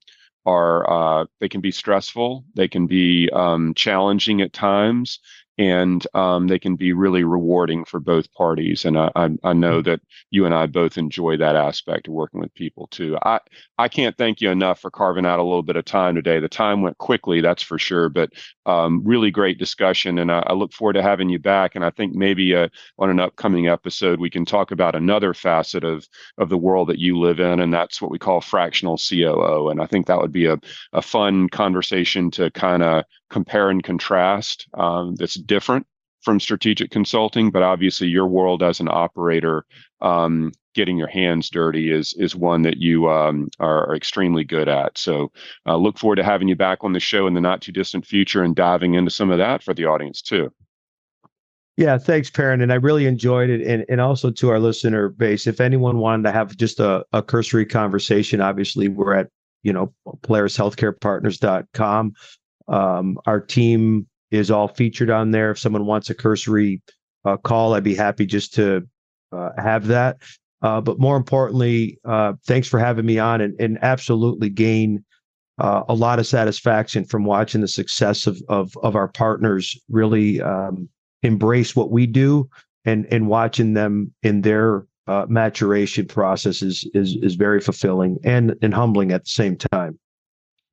are 0.44 0.90
uh, 0.90 1.26
they 1.40 1.48
can 1.48 1.60
be 1.60 1.70
stressful 1.70 2.44
they 2.54 2.68
can 2.68 2.86
be 2.86 3.30
um, 3.32 3.72
challenging 3.74 4.40
at 4.40 4.52
times 4.52 5.20
and 5.58 6.06
um, 6.14 6.46
they 6.46 6.58
can 6.58 6.76
be 6.76 6.92
really 6.92 7.24
rewarding 7.24 7.84
for 7.84 7.98
both 7.98 8.32
parties. 8.32 8.84
And 8.84 8.96
I, 8.96 9.10
I, 9.16 9.30
I, 9.42 9.52
know 9.52 9.78
mm-hmm. 9.78 9.90
that 9.90 10.00
you 10.30 10.46
and 10.46 10.54
I 10.54 10.66
both 10.66 10.96
enjoy 10.96 11.36
that 11.36 11.56
aspect 11.56 12.06
of 12.06 12.14
working 12.14 12.40
with 12.40 12.54
people 12.54 12.86
too. 12.86 13.18
I, 13.24 13.40
I 13.76 13.88
can't 13.88 14.16
thank 14.16 14.40
you 14.40 14.50
enough 14.50 14.80
for 14.80 14.90
carving 14.90 15.26
out 15.26 15.40
a 15.40 15.42
little 15.42 15.64
bit 15.64 15.74
of 15.74 15.84
time 15.84 16.14
today. 16.14 16.38
The 16.38 16.48
time 16.48 16.82
went 16.82 16.98
quickly, 16.98 17.40
that's 17.40 17.62
for 17.62 17.76
sure, 17.76 18.08
but 18.08 18.30
um, 18.66 19.02
really 19.04 19.32
great 19.32 19.58
discussion. 19.58 20.20
And 20.20 20.30
I, 20.30 20.44
I, 20.46 20.52
look 20.52 20.72
forward 20.72 20.92
to 20.92 21.02
having 21.02 21.28
you 21.28 21.40
back. 21.40 21.74
And 21.74 21.84
I 21.84 21.90
think 21.90 22.14
maybe 22.14 22.54
uh, 22.54 22.68
on 22.98 23.10
an 23.10 23.18
upcoming 23.18 23.66
episode, 23.66 24.20
we 24.20 24.30
can 24.30 24.44
talk 24.44 24.70
about 24.70 24.94
another 24.94 25.34
facet 25.34 25.82
of, 25.82 26.06
of 26.38 26.50
the 26.50 26.58
world 26.58 26.88
that 26.88 27.00
you 27.00 27.18
live 27.18 27.40
in. 27.40 27.58
And 27.60 27.74
that's 27.74 28.00
what 28.00 28.12
we 28.12 28.18
call 28.18 28.40
fractional 28.40 28.96
COO. 28.96 29.70
And 29.70 29.80
I 29.80 29.86
think 29.86 30.06
that 30.06 30.20
would 30.20 30.32
be 30.32 30.46
a, 30.46 30.60
a 30.92 31.02
fun 31.02 31.48
conversation 31.48 32.30
to 32.32 32.50
kind 32.52 32.82
of 32.84 33.04
compare 33.30 33.70
and 33.70 33.82
contrast 33.82 34.66
um, 34.74 35.14
that's 35.16 35.34
different 35.34 35.86
from 36.20 36.40
strategic 36.40 36.90
consulting 36.90 37.50
but 37.50 37.62
obviously 37.62 38.06
your 38.06 38.26
world 38.26 38.62
as 38.62 38.80
an 38.80 38.88
operator 38.88 39.64
um, 40.00 40.52
getting 40.74 40.96
your 40.96 41.08
hands 41.08 41.48
dirty 41.50 41.92
is 41.92 42.14
is 42.18 42.36
one 42.36 42.62
that 42.62 42.78
you 42.78 43.08
um, 43.08 43.48
are, 43.58 43.88
are, 43.88 43.96
extremely 43.96 44.44
good 44.44 44.68
at 44.68 44.96
so 44.98 45.30
uh, 45.66 45.76
look 45.76 45.98
forward 45.98 46.16
to 46.16 46.24
having 46.24 46.48
you 46.48 46.56
back 46.56 46.78
on 46.82 46.92
the 46.92 47.00
show 47.00 47.26
in 47.26 47.34
the 47.34 47.40
not 47.40 47.60
too 47.60 47.72
distant 47.72 48.06
future 48.06 48.42
and 48.42 48.56
diving 48.56 48.94
into 48.94 49.10
some 49.10 49.30
of 49.30 49.38
that 49.38 49.62
for 49.62 49.74
the 49.74 49.84
audience 49.84 50.22
too 50.22 50.52
yeah, 51.78 51.96
thanks, 51.96 52.28
Perrin. 52.28 52.60
And 52.60 52.72
I 52.72 52.74
really 52.74 53.06
enjoyed 53.06 53.50
it. 53.50 53.64
And, 53.64 53.84
and 53.88 54.00
also 54.00 54.32
to 54.32 54.50
our 54.50 54.58
listener 54.58 55.10
base, 55.10 55.46
if 55.46 55.60
anyone 55.60 55.98
wanted 55.98 56.24
to 56.24 56.32
have 56.32 56.56
just 56.56 56.80
a, 56.80 57.06
a 57.12 57.22
cursory 57.22 57.64
conversation, 57.64 58.40
obviously 58.40 58.88
we're 58.88 59.14
at, 59.14 59.28
you 59.62 59.72
know, 59.72 59.94
polarishealthcarepartners.com. 60.22 62.12
Um, 62.68 63.18
our 63.26 63.40
team 63.40 64.06
is 64.30 64.50
all 64.50 64.68
featured 64.68 65.10
on 65.10 65.30
there. 65.30 65.50
If 65.50 65.58
someone 65.58 65.86
wants 65.86 66.10
a 66.10 66.14
cursory 66.14 66.82
uh, 67.24 67.36
call, 67.36 67.74
I'd 67.74 67.84
be 67.84 67.94
happy 67.94 68.26
just 68.26 68.54
to 68.54 68.86
uh, 69.32 69.50
have 69.56 69.86
that. 69.86 70.18
Uh, 70.60 70.80
but 70.80 70.98
more 70.98 71.16
importantly, 71.16 71.98
uh, 72.04 72.32
thanks 72.46 72.68
for 72.68 72.78
having 72.78 73.06
me 73.06 73.18
on 73.18 73.40
and, 73.40 73.58
and 73.60 73.78
absolutely 73.82 74.50
gain 74.50 75.04
uh, 75.58 75.82
a 75.88 75.94
lot 75.94 76.18
of 76.18 76.26
satisfaction 76.26 77.04
from 77.04 77.24
watching 77.24 77.60
the 77.60 77.68
success 77.68 78.26
of, 78.26 78.40
of, 78.48 78.76
of 78.82 78.96
our 78.96 79.08
partners 79.08 79.78
really 79.88 80.40
um, 80.40 80.88
embrace 81.22 81.74
what 81.74 81.90
we 81.90 82.06
do 82.06 82.48
and, 82.84 83.06
and 83.10 83.28
watching 83.28 83.74
them 83.74 84.12
in 84.22 84.42
their 84.42 84.86
uh, 85.06 85.26
maturation 85.28 86.06
process 86.06 86.62
is, 86.62 86.88
is, 86.94 87.16
is 87.22 87.34
very 87.34 87.60
fulfilling 87.60 88.18
and, 88.24 88.54
and 88.62 88.74
humbling 88.74 89.10
at 89.10 89.24
the 89.24 89.30
same 89.30 89.56
time. 89.56 89.98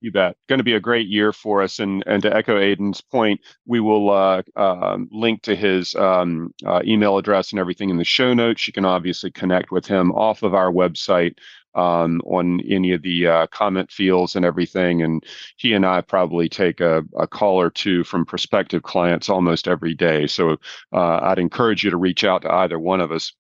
You 0.06 0.12
bet. 0.12 0.38
Going 0.48 0.60
to 0.60 0.64
be 0.64 0.76
a 0.76 0.80
great 0.80 1.08
year 1.08 1.34
for 1.34 1.64
us. 1.64 1.80
And 1.80 2.04
and 2.06 2.22
to 2.22 2.32
echo 2.32 2.58
Adin's 2.58 3.02
point, 3.02 3.42
we 3.66 3.80
will 3.80 4.12
uh, 4.12 4.44
uh, 4.56 5.00
link 5.10 5.42
to 5.42 5.56
his 5.56 5.96
um, 5.96 6.54
uh, 6.64 6.82
email 6.86 7.18
address 7.18 7.50
and 7.50 7.60
everything 7.60 7.90
in 7.90 7.98
the 7.98 8.04
show 8.04 8.32
notes. 8.36 8.68
You 8.68 8.74
can 8.74 8.86
obviously 8.86 9.32
connect 9.32 9.72
with 9.72 9.88
him 9.88 10.12
off 10.12 10.44
of 10.44 10.54
our 10.54 10.72
website 10.72 11.40
um, 11.74 12.22
on 12.24 12.62
any 12.70 12.92
of 12.92 13.02
the 13.02 13.26
uh, 13.26 13.48
comment 13.48 13.92
fields 13.92 14.36
and 14.36 14.46
everything. 14.46 15.02
And 15.02 15.26
he 15.58 15.74
and 15.74 15.88
I 15.88 16.02
probably 16.02 16.50
take 16.50 16.82
a, 16.82 17.04
a 17.18 17.26
call 17.26 17.60
or 17.60 17.72
two 17.72 18.04
from 18.04 18.28
prospective 18.28 18.84
clients 18.84 19.28
almost 19.28 19.68
every 19.68 19.96
day. 19.96 20.28
So 20.28 20.58
uh, 20.94 21.20
I'd 21.24 21.40
encourage 21.40 21.84
you 21.84 21.90
to 21.90 21.98
reach 21.98 22.24
out 22.24 22.44
to 22.44 22.54
either 22.54 22.78
one 22.78 23.02
of 23.02 23.12
us 23.12 23.34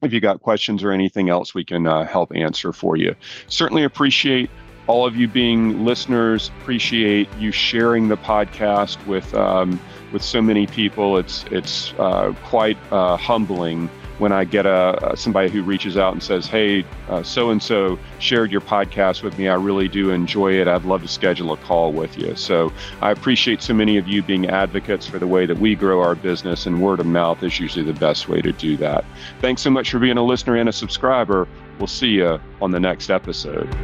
if 0.00 0.10
you 0.10 0.20
got 0.20 0.40
questions 0.40 0.82
or 0.82 0.90
anything 0.90 1.28
else 1.28 1.54
we 1.54 1.66
can 1.66 1.86
uh, 1.86 2.06
help 2.06 2.34
answer 2.34 2.72
for 2.72 2.96
you. 2.96 3.14
Certainly 3.46 3.84
appreciate 3.84 4.48
all 4.86 5.06
of 5.06 5.16
you 5.16 5.28
being 5.28 5.84
listeners. 5.84 6.50
Appreciate 6.60 7.28
you 7.38 7.52
sharing 7.52 8.08
the 8.08 8.16
podcast 8.16 9.04
with 9.06 9.32
um, 9.34 9.80
with 10.12 10.22
so 10.22 10.42
many 10.42 10.66
people. 10.66 11.16
It's 11.16 11.44
it's 11.50 11.92
uh, 11.98 12.32
quite 12.44 12.76
uh, 12.90 13.16
humbling 13.16 13.88
when 14.18 14.30
I 14.30 14.44
get 14.44 14.66
a, 14.66 15.14
somebody 15.16 15.48
who 15.50 15.62
reaches 15.62 15.96
out 15.96 16.12
and 16.12 16.22
says, 16.22 16.46
"Hey, 16.46 16.84
so 17.22 17.50
and 17.50 17.62
so 17.62 17.98
shared 18.18 18.52
your 18.52 18.60
podcast 18.60 19.22
with 19.22 19.38
me. 19.38 19.48
I 19.48 19.54
really 19.54 19.88
do 19.88 20.10
enjoy 20.10 20.60
it. 20.60 20.68
I'd 20.68 20.84
love 20.84 21.02
to 21.02 21.08
schedule 21.08 21.52
a 21.52 21.56
call 21.56 21.92
with 21.92 22.18
you." 22.18 22.36
So 22.36 22.72
I 23.00 23.10
appreciate 23.10 23.62
so 23.62 23.74
many 23.74 23.96
of 23.98 24.06
you 24.06 24.22
being 24.22 24.48
advocates 24.48 25.06
for 25.06 25.18
the 25.18 25.26
way 25.26 25.46
that 25.46 25.58
we 25.58 25.74
grow 25.74 26.00
our 26.02 26.14
business, 26.14 26.66
and 26.66 26.82
word 26.82 27.00
of 27.00 27.06
mouth 27.06 27.42
is 27.42 27.58
usually 27.58 27.84
the 27.84 27.98
best 27.98 28.28
way 28.28 28.40
to 28.42 28.52
do 28.52 28.76
that. 28.78 29.04
Thanks 29.40 29.62
so 29.62 29.70
much 29.70 29.90
for 29.90 29.98
being 29.98 30.18
a 30.18 30.24
listener 30.24 30.56
and 30.56 30.68
a 30.68 30.72
subscriber. 30.72 31.48
We'll 31.78 31.86
see 31.86 32.10
you 32.10 32.40
on 32.60 32.70
the 32.70 32.80
next 32.80 33.10
episode. 33.10 33.74